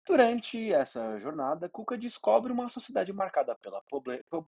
Durante 0.05 0.73
essa 0.73 1.17
jornada, 1.17 1.69
Kuka 1.69 1.97
descobre 1.97 2.51
uma 2.51 2.67
sociedade 2.67 3.13
marcada 3.13 3.55
pela 3.55 3.81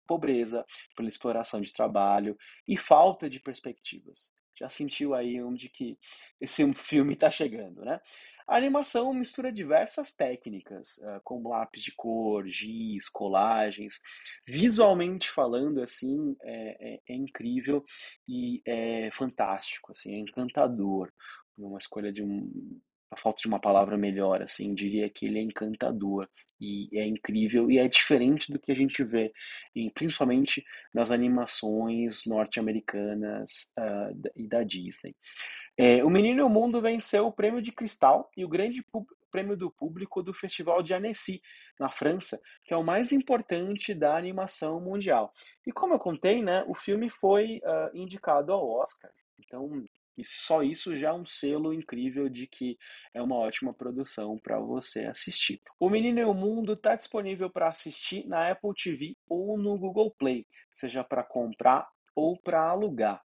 pobreza, 0.07 0.65
pela 0.95 1.09
exploração 1.09 1.59
de 1.59 1.73
trabalho 1.73 2.37
e 2.67 2.77
falta 2.77 3.29
de 3.29 3.41
perspectivas. 3.41 4.33
Já 4.55 4.69
sentiu 4.69 5.13
aí 5.13 5.41
onde 5.41 5.67
que 5.67 5.97
esse 6.39 6.71
filme 6.73 7.13
está 7.13 7.29
chegando, 7.29 7.83
né? 7.83 7.99
A 8.47 8.57
animação 8.57 9.13
mistura 9.13 9.51
diversas 9.51 10.11
técnicas, 10.11 10.97
uh, 10.97 11.19
como 11.23 11.49
lápis 11.49 11.81
de 11.81 11.93
cor, 11.93 12.45
giz, 12.47 13.07
colagens. 13.09 14.01
Visualmente 14.45 15.29
falando, 15.29 15.81
assim, 15.81 16.35
é, 16.41 16.93
é, 16.95 17.01
é 17.09 17.15
incrível 17.15 17.83
e 18.27 18.61
é 18.65 19.09
fantástico, 19.11 19.91
assim, 19.91 20.15
é 20.15 20.19
encantador. 20.19 21.11
Uma 21.57 21.77
escolha 21.77 22.11
de 22.11 22.21
um, 22.21 22.81
a 23.13 23.17
falta 23.17 23.41
de 23.41 23.47
uma 23.47 23.59
palavra 23.59 23.97
melhor, 23.97 24.41
assim, 24.41 24.73
diria 24.73 25.09
que 25.09 25.25
ele 25.25 25.39
é 25.39 25.41
encantador 25.41 26.27
e 26.59 26.89
é 26.93 27.05
incrível 27.05 27.69
e 27.69 27.77
é 27.77 27.87
diferente 27.87 28.51
do 28.51 28.59
que 28.59 28.71
a 28.71 28.75
gente 28.75 29.03
vê, 29.03 29.31
em, 29.75 29.89
principalmente 29.89 30.63
nas 30.93 31.11
animações 31.11 32.25
norte-americanas 32.25 33.71
uh, 33.77 34.31
e 34.35 34.47
da 34.47 34.63
Disney. 34.63 35.15
É, 35.77 36.03
o 36.03 36.09
Menino 36.09 36.39
e 36.39 36.43
o 36.43 36.49
Mundo 36.49 36.81
venceu 36.81 37.25
o 37.27 37.31
prêmio 37.31 37.61
de 37.61 37.71
Cristal 37.71 38.29
e 38.37 38.45
o 38.45 38.49
grande 38.49 38.85
prêmio 39.31 39.57
do 39.57 39.71
público 39.71 40.21
do 40.21 40.31
Festival 40.31 40.83
de 40.83 40.93
Annecy, 40.93 41.41
na 41.79 41.89
França, 41.89 42.39
que 42.63 42.71
é 42.71 42.77
o 42.77 42.83
mais 42.83 43.11
importante 43.11 43.91
da 43.93 44.15
animação 44.15 44.79
mundial. 44.79 45.33
E 45.65 45.71
como 45.71 45.95
eu 45.95 45.99
contei, 45.99 46.43
né, 46.43 46.63
o 46.67 46.75
filme 46.75 47.09
foi 47.09 47.59
uh, 47.63 47.97
indicado 47.97 48.53
ao 48.53 48.69
Oscar. 48.69 49.09
Então, 49.39 49.83
e 50.17 50.23
só 50.25 50.61
isso 50.61 50.95
já 50.95 51.09
é 51.09 51.13
um 51.13 51.25
selo 51.25 51.73
incrível 51.73 52.29
de 52.29 52.47
que 52.47 52.77
é 53.13 53.21
uma 53.21 53.35
ótima 53.35 53.73
produção 53.73 54.37
para 54.37 54.59
você 54.59 55.05
assistir. 55.05 55.61
O 55.79 55.89
Menino 55.89 56.19
e 56.19 56.25
o 56.25 56.33
Mundo 56.33 56.73
está 56.73 56.95
disponível 56.95 57.49
para 57.49 57.69
assistir 57.69 58.27
na 58.27 58.49
Apple 58.49 58.73
TV 58.73 59.15
ou 59.27 59.57
no 59.57 59.77
Google 59.77 60.11
Play, 60.11 60.45
seja 60.71 61.03
para 61.03 61.23
comprar 61.23 61.87
ou 62.15 62.37
para 62.39 62.61
alugar. 62.61 63.21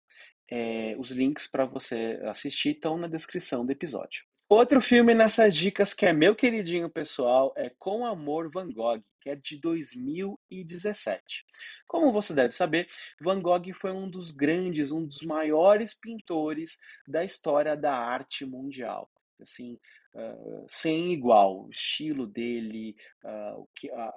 É, 0.50 0.96
os 1.00 1.10
links 1.10 1.48
para 1.48 1.66
você 1.66 2.20
assistir 2.26 2.76
estão 2.76 2.98
na 2.98 3.08
descrição 3.08 3.66
do 3.66 3.72
episódio. 3.72 4.24
Outro 4.48 4.80
filme 4.80 5.16
nessas 5.16 5.56
dicas 5.56 5.92
que 5.92 6.06
é 6.06 6.14
meu 6.14 6.36
queridinho 6.36 6.88
pessoal 6.88 7.52
é 7.58 7.72
Com 7.80 8.06
Amor 8.06 8.52
Van 8.52 8.72
Gogh, 8.72 9.02
que 9.20 9.32
é 9.32 9.36
de 9.36 9.60
2017. 9.60 11.44
Como 11.88 12.14
você 12.14 12.32
deve 12.32 12.54
saber, 12.54 12.88
Van 13.20 13.42
Gogh 13.42 13.74
foi 13.74 13.92
um 13.92 14.08
dos 14.08 14.30
grandes, 14.30 14.92
um 14.92 15.04
dos 15.04 15.24
maiores 15.24 15.96
pintores 15.96 16.78
da 17.08 17.26
história 17.26 17.76
da 17.76 17.98
arte 17.98 18.46
mundial. 18.46 19.10
Assim, 19.42 19.80
uh, 20.14 20.66
sem 20.70 21.12
igual, 21.12 21.66
o 21.66 21.70
estilo 21.72 22.28
dele, 22.28 22.96
uh, 23.24 23.68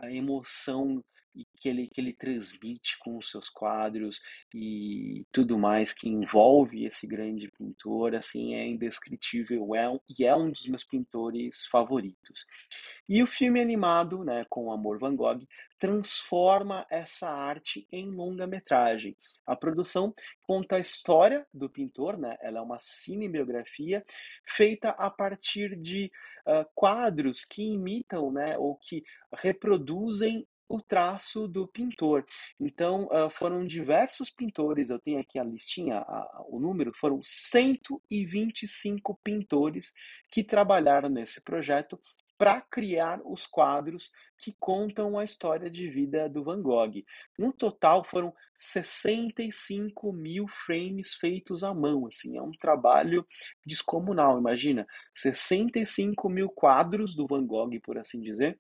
a 0.03 0.13
emoção 0.13 1.03
e 1.35 1.47
que 1.57 1.69
ele, 1.69 1.89
que 1.89 2.01
ele 2.01 2.13
transmite 2.13 2.99
com 2.99 3.17
os 3.17 3.31
seus 3.31 3.49
quadros 3.49 4.21
e 4.55 5.27
tudo 5.33 5.59
mais 5.59 5.93
que 5.93 6.09
envolve 6.09 6.85
esse 6.85 7.07
grande 7.07 7.51
pintor, 7.51 8.15
assim, 8.15 8.55
é 8.55 8.67
indescritível 8.67 9.75
é, 9.75 9.89
e 10.19 10.25
é 10.25 10.35
um 10.35 10.51
dos 10.51 10.67
meus 10.67 10.85
pintores 10.85 11.67
favoritos. 11.67 12.47
E 13.09 13.23
o 13.23 13.27
filme 13.27 13.61
animado, 13.61 14.23
né, 14.25 14.45
com 14.51 14.71
Amor 14.71 14.99
Van 14.99 15.17
Gogh, 15.17 15.41
transforma 15.79 16.85
essa 16.91 17.31
arte 17.31 17.87
em 17.91 18.11
longa-metragem. 18.11 19.17
A 19.47 19.55
produção 19.55 20.13
conta 20.43 20.77
a 20.77 20.81
história 20.81 21.47
do 21.55 21.71
pintor, 21.71 22.19
né? 22.19 22.37
Ela 22.41 22.59
é 22.59 22.63
uma 22.63 22.79
cinebiografia 22.81 24.05
feita 24.45 24.91
a 24.91 25.09
partir 25.09 25.77
de 25.77 26.11
uh, 26.47 26.69
quadros 26.75 27.45
que 27.45 27.63
imitam, 27.63 28.33
né, 28.33 28.59
ou 28.59 28.77
que 28.77 29.05
reproduzem 29.33 30.47
o 30.69 30.81
traço 30.81 31.49
do 31.49 31.67
pintor. 31.67 32.25
Então, 32.61 33.07
uh, 33.07 33.31
foram 33.31 33.65
diversos 33.65 34.29
pintores, 34.31 34.91
eu 34.91 34.99
tenho 34.99 35.19
aqui 35.21 35.39
a 35.39 35.45
listinha, 35.45 35.99
a, 35.99 36.45
o 36.49 36.61
número, 36.61 36.93
foram 36.95 37.21
125 37.23 39.19
pintores 39.25 39.93
que 40.31 40.45
trabalharam 40.45 41.09
nesse 41.09 41.41
projeto 41.43 41.99
para 42.39 42.61
criar 42.61 43.21
os 43.25 43.47
quadros 43.47 44.13
que 44.39 44.55
contam 44.61 45.19
a 45.19 45.25
história 45.25 45.69
de 45.69 45.89
vida 45.89 46.29
do 46.29 46.45
Van 46.45 46.63
Gogh. 46.63 47.03
No 47.37 47.53
total, 47.53 48.05
foram 48.05 48.33
65 48.55 50.13
mil 50.13 50.47
frames 50.47 51.15
feitos 51.15 51.65
à 51.65 51.75
mão. 51.75 52.07
Assim, 52.07 52.37
é 52.37 52.43
um 52.43 52.53
trabalho 52.53 53.27
descomunal. 53.67 54.39
Imagina, 54.39 54.87
65 55.13 56.29
mil 56.29 56.49
quadros 56.49 57.17
do 57.17 57.27
Van 57.27 57.45
Gogh, 57.45 57.81
por 57.83 57.99
assim 57.99 58.21
dizer, 58.21 58.57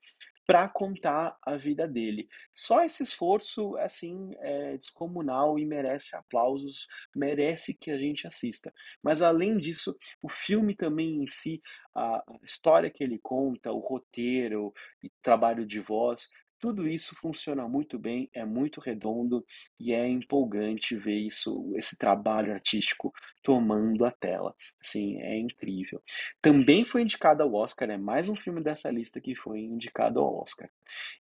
para 0.48 0.66
contar 0.66 1.36
a 1.42 1.58
vida 1.58 1.86
dele. 1.86 2.26
Só 2.54 2.82
esse 2.82 3.02
esforço, 3.02 3.76
assim, 3.76 4.34
é 4.38 4.78
descomunal 4.78 5.58
e 5.58 5.66
merece 5.66 6.16
aplausos, 6.16 6.86
merece 7.14 7.74
que 7.74 7.90
a 7.90 7.98
gente 7.98 8.26
assista. 8.26 8.72
Mas 9.02 9.20
além 9.20 9.58
disso, 9.58 9.94
o 10.22 10.28
filme 10.28 10.74
também 10.74 11.22
em 11.22 11.26
si, 11.26 11.60
a 11.94 12.24
história 12.42 12.88
que 12.88 13.04
ele 13.04 13.18
conta, 13.18 13.70
o 13.70 13.78
roteiro 13.78 14.72
e 15.02 15.10
trabalho 15.20 15.66
de 15.66 15.80
voz, 15.80 16.30
tudo 16.58 16.86
isso 16.86 17.14
funciona 17.16 17.68
muito 17.68 17.98
bem, 17.98 18.28
é 18.32 18.44
muito 18.44 18.80
redondo 18.80 19.44
e 19.78 19.92
é 19.92 20.06
empolgante 20.06 20.96
ver 20.96 21.18
isso, 21.18 21.72
esse 21.76 21.96
trabalho 21.96 22.52
artístico 22.52 23.12
tomando 23.42 24.04
a 24.04 24.10
tela. 24.10 24.54
Assim, 24.80 25.20
é 25.20 25.38
incrível. 25.38 26.02
Também 26.42 26.84
foi 26.84 27.02
indicado 27.02 27.42
ao 27.42 27.54
Oscar, 27.54 27.90
é 27.90 27.96
mais 27.96 28.28
um 28.28 28.36
filme 28.36 28.62
dessa 28.62 28.90
lista 28.90 29.20
que 29.20 29.34
foi 29.34 29.60
indicado 29.60 30.20
ao 30.20 30.40
Oscar. 30.40 30.68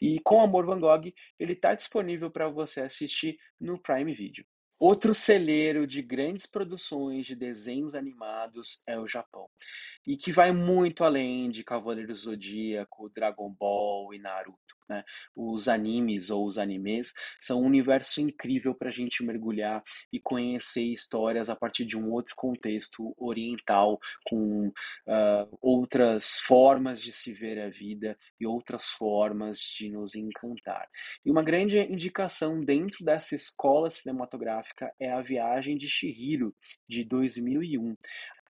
E 0.01 0.19
com 0.21 0.41
Amor 0.41 0.65
Van 0.65 0.79
Gogh, 0.79 1.11
ele 1.39 1.53
está 1.53 1.75
disponível 1.75 2.31
para 2.31 2.47
você 2.49 2.81
assistir 2.81 3.37
no 3.59 3.79
Prime 3.79 4.13
Video. 4.13 4.45
Outro 4.77 5.13
celeiro 5.13 5.87
de 5.87 6.01
grandes 6.01 6.45
produções 6.45 7.25
de 7.25 7.33
desenhos 7.33 7.95
animados 7.95 8.83
é 8.85 8.99
o 8.99 9.07
Japão, 9.07 9.49
e 10.05 10.17
que 10.17 10.33
vai 10.33 10.51
muito 10.51 11.03
além 11.05 11.49
de 11.49 11.63
Cavaleiro 11.63 12.13
Zodíaco, 12.13 13.09
Dragon 13.09 13.49
Ball 13.49 14.13
e 14.13 14.19
Naruto. 14.19 14.74
Né? 14.87 15.03
Os 15.35 15.67
animes 15.67 16.29
ou 16.29 16.45
os 16.45 16.57
animes 16.57 17.13
são 17.39 17.61
um 17.61 17.65
universo 17.65 18.21
incrível 18.21 18.75
para 18.75 18.89
a 18.89 18.91
gente 18.91 19.23
mergulhar 19.23 19.83
e 20.11 20.19
conhecer 20.19 20.83
histórias 20.83 21.49
a 21.49 21.55
partir 21.55 21.85
de 21.85 21.97
um 21.97 22.11
outro 22.11 22.35
contexto 22.35 23.15
oriental, 23.17 23.99
com 24.25 24.67
uh, 24.67 25.57
outras 25.61 26.37
formas 26.39 27.01
de 27.01 27.11
se 27.11 27.33
ver 27.33 27.59
a 27.59 27.69
vida 27.69 28.17
e 28.39 28.45
outras 28.45 28.89
formas 28.89 29.59
de 29.59 29.89
nos 29.89 30.15
encantar. 30.15 30.87
E 31.25 31.31
uma 31.31 31.43
grande 31.43 31.79
indicação 31.79 32.63
dentro 32.63 33.03
dessa 33.03 33.35
escola 33.35 33.89
cinematográfica 33.89 34.93
é 34.99 35.11
a 35.11 35.21
Viagem 35.21 35.77
de 35.77 35.89
Shihiro, 35.89 36.55
de 36.87 37.03
2001. 37.03 37.95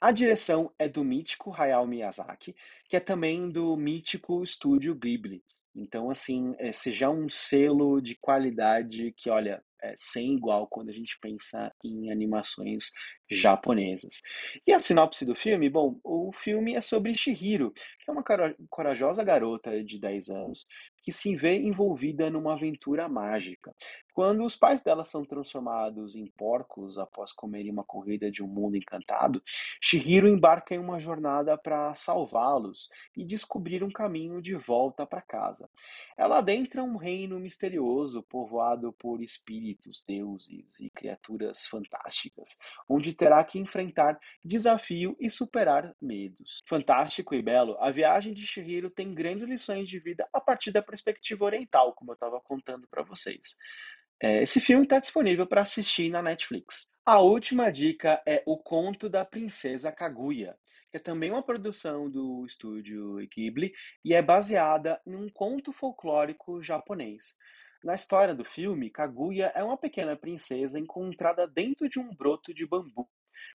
A 0.00 0.12
direção 0.12 0.70
é 0.78 0.88
do 0.88 1.02
mítico 1.02 1.54
Hayao 1.54 1.86
Miyazaki, 1.86 2.54
que 2.88 2.96
é 2.96 3.00
também 3.00 3.48
do 3.48 3.74
mítico 3.76 4.42
estúdio 4.42 4.94
Ghibli. 4.94 5.42
Então, 5.74 6.10
assim, 6.10 6.54
já 6.92 7.06
é 7.06 7.10
um 7.10 7.28
selo 7.28 8.00
de 8.00 8.14
qualidade 8.16 9.12
que, 9.12 9.28
olha, 9.28 9.62
é 9.84 9.94
sem 9.96 10.34
igual 10.34 10.66
quando 10.66 10.88
a 10.88 10.92
gente 10.92 11.18
pensa 11.20 11.72
em 11.84 12.10
animações 12.10 12.90
japonesas. 13.30 14.20
E 14.66 14.72
a 14.72 14.78
sinopse 14.78 15.24
do 15.24 15.34
filme? 15.34 15.68
Bom, 15.68 15.98
o 16.02 16.30
filme 16.32 16.74
é 16.74 16.80
sobre 16.80 17.14
Shihiro, 17.14 17.72
que 17.72 18.08
é 18.08 18.12
uma 18.12 18.24
corajosa 18.70 19.22
garota 19.22 19.82
de 19.82 19.98
10 19.98 20.30
anos 20.30 20.66
que 21.04 21.12
se 21.12 21.36
vê 21.36 21.58
envolvida 21.58 22.30
numa 22.30 22.54
aventura 22.54 23.06
mágica. 23.10 23.74
Quando 24.14 24.42
os 24.42 24.56
pais 24.56 24.80
dela 24.80 25.04
são 25.04 25.22
transformados 25.22 26.16
em 26.16 26.24
porcos 26.26 26.98
após 26.98 27.30
comerem 27.30 27.70
uma 27.70 27.84
corrida 27.84 28.30
de 28.30 28.42
um 28.42 28.46
mundo 28.46 28.76
encantado, 28.76 29.42
Shihiro 29.82 30.26
embarca 30.26 30.74
em 30.74 30.78
uma 30.78 30.98
jornada 30.98 31.58
para 31.58 31.94
salvá-los 31.94 32.88
e 33.14 33.22
descobrir 33.22 33.84
um 33.84 33.90
caminho 33.90 34.40
de 34.40 34.54
volta 34.54 35.04
para 35.04 35.20
casa. 35.20 35.68
Ela 36.16 36.38
adentra 36.38 36.82
um 36.82 36.96
reino 36.96 37.38
misterioso 37.38 38.22
povoado 38.22 38.90
por 38.94 39.20
espíritos, 39.20 39.73
deuses 40.06 40.80
e 40.80 40.90
criaturas 40.90 41.66
fantásticas, 41.66 42.58
onde 42.88 43.12
terá 43.12 43.42
que 43.44 43.58
enfrentar 43.58 44.18
desafio 44.44 45.16
e 45.20 45.28
superar 45.30 45.94
medos. 46.00 46.62
Fantástico 46.66 47.34
e 47.34 47.42
belo, 47.42 47.76
a 47.80 47.90
viagem 47.90 48.32
de 48.32 48.46
Shihiro 48.46 48.90
tem 48.90 49.14
grandes 49.14 49.46
lições 49.46 49.88
de 49.88 49.98
vida 49.98 50.28
a 50.32 50.40
partir 50.40 50.70
da 50.70 50.82
perspectiva 50.82 51.44
oriental, 51.44 51.92
como 51.92 52.12
eu 52.12 52.14
estava 52.14 52.40
contando 52.40 52.86
para 52.88 53.02
vocês. 53.02 53.56
É, 54.20 54.42
esse 54.42 54.60
filme 54.60 54.84
está 54.84 54.98
disponível 54.98 55.46
para 55.46 55.62
assistir 55.62 56.10
na 56.10 56.22
Netflix. 56.22 56.88
A 57.04 57.20
última 57.20 57.70
dica 57.70 58.22
é 58.26 58.42
O 58.46 58.56
Conto 58.56 59.10
da 59.10 59.24
Princesa 59.24 59.92
Kaguya, 59.92 60.56
que 60.90 60.96
é 60.96 61.00
também 61.00 61.30
uma 61.30 61.42
produção 61.42 62.08
do 62.08 62.46
estúdio 62.46 63.16
Ghibli 63.28 63.74
e 64.04 64.14
é 64.14 64.22
baseada 64.22 65.00
em 65.04 65.14
um 65.16 65.28
conto 65.28 65.72
folclórico 65.72 66.62
japonês. 66.62 67.36
Na 67.84 67.94
história 67.94 68.34
do 68.34 68.44
filme, 68.44 68.90
Kaguya 68.90 69.52
é 69.54 69.62
uma 69.62 69.76
pequena 69.76 70.16
princesa 70.16 70.78
encontrada 70.78 71.46
dentro 71.46 71.88
de 71.88 72.00
um 72.00 72.14
broto 72.14 72.52
de 72.52 72.66
bambu 72.66 73.08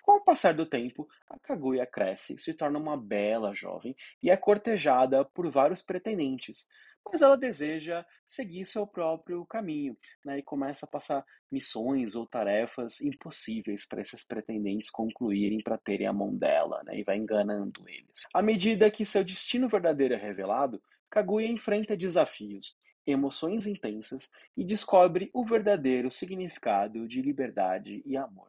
com 0.01 0.17
o 0.17 0.23
passar 0.23 0.53
do 0.53 0.65
tempo, 0.65 1.07
a 1.30 1.38
Kaguya 1.39 1.86
cresce, 1.86 2.38
se 2.38 2.53
torna 2.53 2.80
uma 2.80 2.97
bela 2.97 3.53
jovem 3.53 3.95
e 4.21 4.30
é 4.30 4.38
cortejada 4.38 5.26
por 5.26 5.49
vários 5.49 5.82
pretendentes, 5.82 6.67
mas 7.05 7.21
ela 7.21 7.38
deseja 7.38 8.05
seguir 8.28 8.65
seu 8.65 8.88
próprio 8.88 9.45
caminho 9.45 9.97
né, 10.23 10.39
e 10.39 10.43
começa 10.43 10.86
a 10.86 10.89
passar 10.89 11.26
missões 11.51 12.15
ou 12.15 12.26
tarefas 12.26 12.99
impossíveis 13.01 13.86
para 13.86 14.01
esses 14.01 14.23
pretendentes 14.23 14.89
concluírem 14.89 15.61
para 15.61 15.78
terem 15.78 16.07
a 16.07 16.13
mão 16.13 16.36
dela 16.36 16.82
né, 16.84 16.97
e 16.99 17.03
vai 17.03 17.17
enganando 17.17 17.88
eles. 17.88 18.26
À 18.34 18.41
medida 18.41 18.89
que 18.89 19.05
seu 19.05 19.23
destino 19.23 19.67
verdadeiro 19.67 20.15
é 20.15 20.17
revelado, 20.17 20.82
Kaguya 21.09 21.47
enfrenta 21.47 21.95
desafios, 21.95 22.76
emoções 23.06 23.68
intensas 23.68 24.32
e 24.56 24.64
descobre 24.64 25.30
o 25.34 25.45
verdadeiro 25.45 26.10
significado 26.10 27.08
de 27.08 27.22
liberdade 27.22 28.01
e 28.06 28.18
amor. 28.18 28.47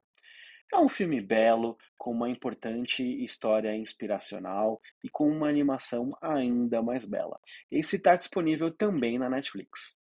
É 0.73 0.79
um 0.79 0.89
filme 0.89 1.21
belo, 1.21 1.79
com 1.97 2.11
uma 2.11 2.29
importante 2.29 3.03
história 3.23 3.75
inspiracional 3.77 4.81
e 5.03 5.09
com 5.09 5.29
uma 5.29 5.49
animação 5.49 6.17
ainda 6.21 6.83
mais 6.83 7.05
bela. 7.05 7.39
Esse 7.71 7.97
está 7.97 8.17
disponível 8.17 8.71
também 8.71 9.17
na 9.17 9.31
Netflix. 9.31 9.97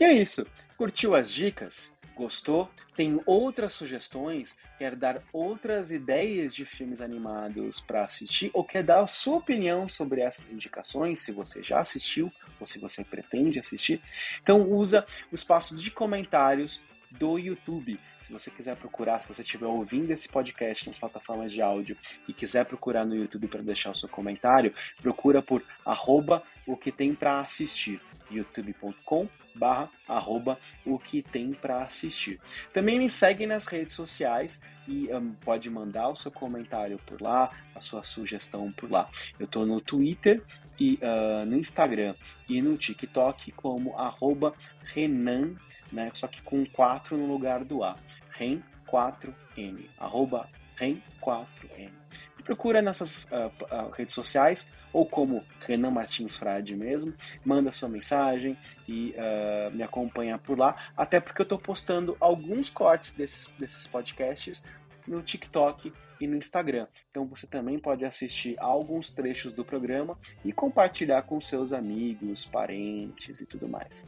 E 0.00 0.04
é 0.04 0.12
isso. 0.12 0.46
Curtiu 0.76 1.14
as 1.14 1.32
dicas? 1.32 1.92
Gostou? 2.16 2.70
Tem 2.96 3.20
outras 3.26 3.74
sugestões? 3.74 4.56
Quer 4.78 4.96
dar 4.96 5.22
outras 5.34 5.92
ideias 5.92 6.54
de 6.54 6.64
filmes 6.64 7.02
animados 7.02 7.78
para 7.80 8.04
assistir? 8.04 8.50
Ou 8.54 8.64
quer 8.64 8.82
dar 8.82 9.00
a 9.00 9.06
sua 9.06 9.36
opinião 9.36 9.86
sobre 9.86 10.22
essas 10.22 10.50
indicações, 10.50 11.18
se 11.18 11.30
você 11.30 11.62
já 11.62 11.78
assistiu 11.78 12.32
ou 12.58 12.66
se 12.66 12.78
você 12.78 13.04
pretende 13.04 13.58
assistir? 13.58 14.00
Então 14.42 14.62
usa 14.62 15.04
o 15.30 15.34
espaço 15.34 15.76
de 15.76 15.90
comentários 15.90 16.80
do 17.10 17.38
YouTube. 17.38 18.00
Se 18.22 18.32
você 18.32 18.50
quiser 18.50 18.76
procurar, 18.76 19.18
se 19.18 19.28
você 19.28 19.42
estiver 19.42 19.66
ouvindo 19.66 20.10
esse 20.10 20.28
podcast 20.28 20.86
nas 20.88 20.98
plataformas 20.98 21.52
de 21.52 21.60
áudio 21.60 21.96
e 22.26 22.32
quiser 22.32 22.64
procurar 22.64 23.04
no 23.04 23.14
YouTube 23.14 23.46
para 23.46 23.62
deixar 23.62 23.90
o 23.90 23.94
seu 23.94 24.08
comentário, 24.08 24.74
procura 25.02 25.42
por 25.42 25.62
arroba 25.84 26.42
o 26.66 26.76
que 26.76 26.90
tem 26.90 27.14
para 27.14 27.40
assistir 27.40 28.00
youtube.com 28.30 29.28
barra 29.56 29.90
arroba 30.06 30.58
o 30.84 30.98
que 30.98 31.22
tem 31.22 31.52
para 31.52 31.82
assistir. 31.82 32.40
Também 32.72 32.98
me 32.98 33.10
segue 33.10 33.46
nas 33.46 33.66
redes 33.66 33.94
sociais 33.94 34.60
e 34.86 35.12
um, 35.12 35.32
pode 35.32 35.68
mandar 35.70 36.08
o 36.08 36.16
seu 36.16 36.30
comentário 36.30 37.00
por 37.06 37.20
lá, 37.20 37.50
a 37.74 37.80
sua 37.80 38.02
sugestão 38.02 38.70
por 38.70 38.90
lá. 38.90 39.08
Eu 39.38 39.46
estou 39.46 39.66
no 39.66 39.80
Twitter 39.80 40.42
e 40.78 40.98
uh, 41.02 41.46
no 41.46 41.56
Instagram 41.56 42.14
e 42.48 42.60
no 42.60 42.76
TikTok 42.76 43.50
como 43.52 43.96
arroba 43.96 44.54
Renan, 44.84 45.54
né, 45.90 46.10
só 46.14 46.26
que 46.26 46.42
com 46.42 46.64
4 46.66 47.16
no 47.16 47.26
lugar 47.26 47.64
do 47.64 47.82
A. 47.82 47.96
Ren4N, 48.38 49.88
arroba 49.98 50.48
Ren4N. 50.78 52.05
Procura 52.46 52.80
nessas 52.80 53.24
uh, 53.24 53.50
uh, 53.74 53.90
redes 53.90 54.14
sociais 54.14 54.68
ou 54.92 55.04
como 55.04 55.44
Renan 55.66 55.90
Martins 55.90 56.36
Frade 56.36 56.76
mesmo, 56.76 57.12
manda 57.44 57.72
sua 57.72 57.88
mensagem 57.88 58.56
e 58.86 59.16
uh, 59.18 59.74
me 59.74 59.82
acompanha 59.82 60.38
por 60.38 60.56
lá, 60.56 60.76
até 60.96 61.18
porque 61.18 61.42
eu 61.42 61.44
estou 61.44 61.58
postando 61.58 62.16
alguns 62.20 62.70
cortes 62.70 63.10
desses, 63.10 63.48
desses 63.58 63.88
podcasts 63.88 64.62
no 65.08 65.20
TikTok 65.22 65.92
e 66.20 66.26
no 66.28 66.36
Instagram. 66.36 66.86
Então 67.10 67.26
você 67.26 67.48
também 67.48 67.80
pode 67.80 68.04
assistir 68.04 68.54
alguns 68.60 69.10
trechos 69.10 69.52
do 69.52 69.64
programa 69.64 70.16
e 70.44 70.52
compartilhar 70.52 71.22
com 71.22 71.40
seus 71.40 71.72
amigos, 71.72 72.46
parentes 72.46 73.40
e 73.40 73.46
tudo 73.46 73.68
mais. 73.68 74.06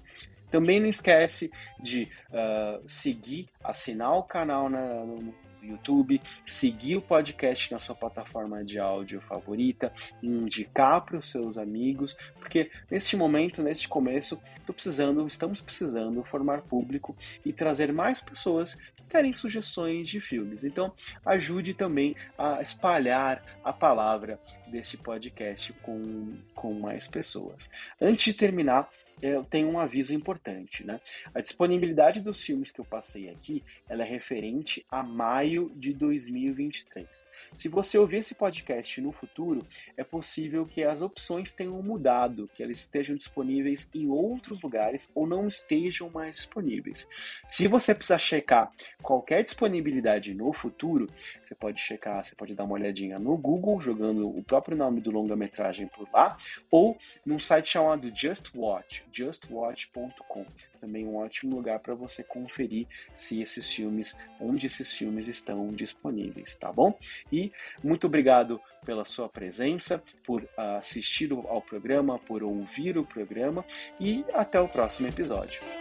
Também 0.49 0.78
não 0.78 0.86
esquece 0.86 1.51
de 1.80 2.09
uh, 2.30 2.86
seguir, 2.86 3.49
assinar 3.64 4.16
o 4.16 4.22
canal 4.22 4.68
na, 4.70 5.05
no 5.05 5.34
YouTube, 5.62 6.20
seguir 6.46 6.96
o 6.96 7.02
podcast 7.02 7.70
na 7.72 7.78
sua 7.78 7.94
plataforma 7.94 8.64
de 8.64 8.78
áudio 8.78 9.20
favorita, 9.20 9.92
indicar 10.22 11.04
para 11.04 11.16
os 11.16 11.30
seus 11.30 11.59
amigos, 11.59 12.16
porque 12.38 12.70
neste 12.90 13.16
momento, 13.16 13.62
neste 13.62 13.88
começo, 13.88 14.40
tô 14.66 14.72
precisando, 14.72 15.26
estamos 15.26 15.61
precisando 15.61 16.22
formar 16.24 16.62
público 16.62 17.16
e 17.44 17.52
trazer 17.52 17.92
mais 17.92 18.20
pessoas 18.20 18.74
que 18.96 19.04
querem 19.09 19.32
sugestões 19.32 20.09
de 20.09 20.20
filmes. 20.20 20.64
Então, 20.64 20.92
ajude 21.24 21.74
também 21.74 22.14
a 22.36 22.61
espalhar 22.61 23.42
a 23.64 23.72
palavra 23.72 24.40
desse 24.66 24.96
podcast 24.96 25.72
com, 25.82 26.34
com 26.54 26.74
mais 26.74 27.06
pessoas. 27.06 27.70
Antes 28.00 28.26
de 28.26 28.34
terminar, 28.34 28.88
eu 29.21 29.45
tenho 29.45 29.69
um 29.69 29.79
aviso 29.79 30.14
importante, 30.14 30.85
né? 30.85 31.01
A 31.35 31.41
disponibilidade 31.41 32.21
dos 32.21 32.43
filmes 32.43 32.71
que 32.71 32.81
eu 32.81 32.85
passei 32.85 33.29
aqui, 33.29 33.64
ela 33.89 34.03
é 34.03 34.07
referente 34.07 34.85
a 34.91 35.03
maio 35.03 35.73
de 35.75 35.93
2023. 35.93 37.27
Se 37.55 37.69
você 37.69 37.99
ouvir 37.99 38.19
esse 38.19 38.35
podcast 38.35 39.01
no 39.01 39.11
futuro, 39.12 39.61
é 39.97 40.05
possível 40.05 40.64
que 40.64 40.85
as 40.85 41.03
opções 41.03 41.53
tenham 41.53 41.83
mudado, 41.83 42.49
que 42.55 42.62
elas 42.62 42.79
estejam 42.79 43.16
disponíveis 43.16 43.91
em 43.95 44.09
outros 44.09 44.61
lugares 44.62 45.11
ou 45.14 45.27
não 45.27 45.49
estejam 45.49 46.11
mais 46.11 46.37
disponíveis. 46.37 47.09
Se 47.47 47.66
você 47.66 47.95
precisar 47.95 48.19
checar 48.19 48.73
qualquer 49.03 49.43
disponibilidade 49.43 50.35
no 50.35 50.53
futuro, 50.53 51.07
você 51.43 51.55
pode 51.55 51.81
checar, 51.81 52.23
você 52.23 52.35
pode 52.35 52.55
dar 52.55 52.64
uma 52.64 52.75
olhadinha 52.75 53.19
no 53.19 53.37
Google, 53.37 53.81
jogando 53.81 54.29
o 54.29 54.43
próprio 54.43 54.77
nome 54.77 55.01
do 55.01 55.11
longa-metragem 55.11 55.89
por 55.89 56.09
lá, 56.12 56.37
ou 56.71 56.97
num 57.25 57.39
site 57.39 57.69
chamado 57.71 58.14
Just 58.14 58.55
Watch 58.55 59.07
justwatch.com. 59.12 60.44
Também 60.80 61.06
um 61.06 61.16
ótimo 61.16 61.56
lugar 61.56 61.78
para 61.80 61.94
você 61.94 62.22
conferir 62.22 62.86
se 63.14 63.40
esses 63.40 63.68
filmes, 63.72 64.16
onde 64.40 64.66
esses 64.66 64.92
filmes 64.92 65.28
estão 65.28 65.66
disponíveis, 65.68 66.56
tá 66.56 66.72
bom? 66.72 66.98
E 67.32 67.52
muito 67.82 68.06
obrigado 68.06 68.61
pela 68.84 69.04
sua 69.04 69.28
presença, 69.28 70.02
por 70.24 70.48
assistir 70.56 71.32
ao 71.32 71.61
programa, 71.61 72.18
por 72.18 72.42
ouvir 72.42 72.96
o 72.96 73.04
programa 73.04 73.64
e 74.00 74.24
até 74.32 74.61
o 74.61 74.68
próximo 74.68 75.09
episódio. 75.09 75.78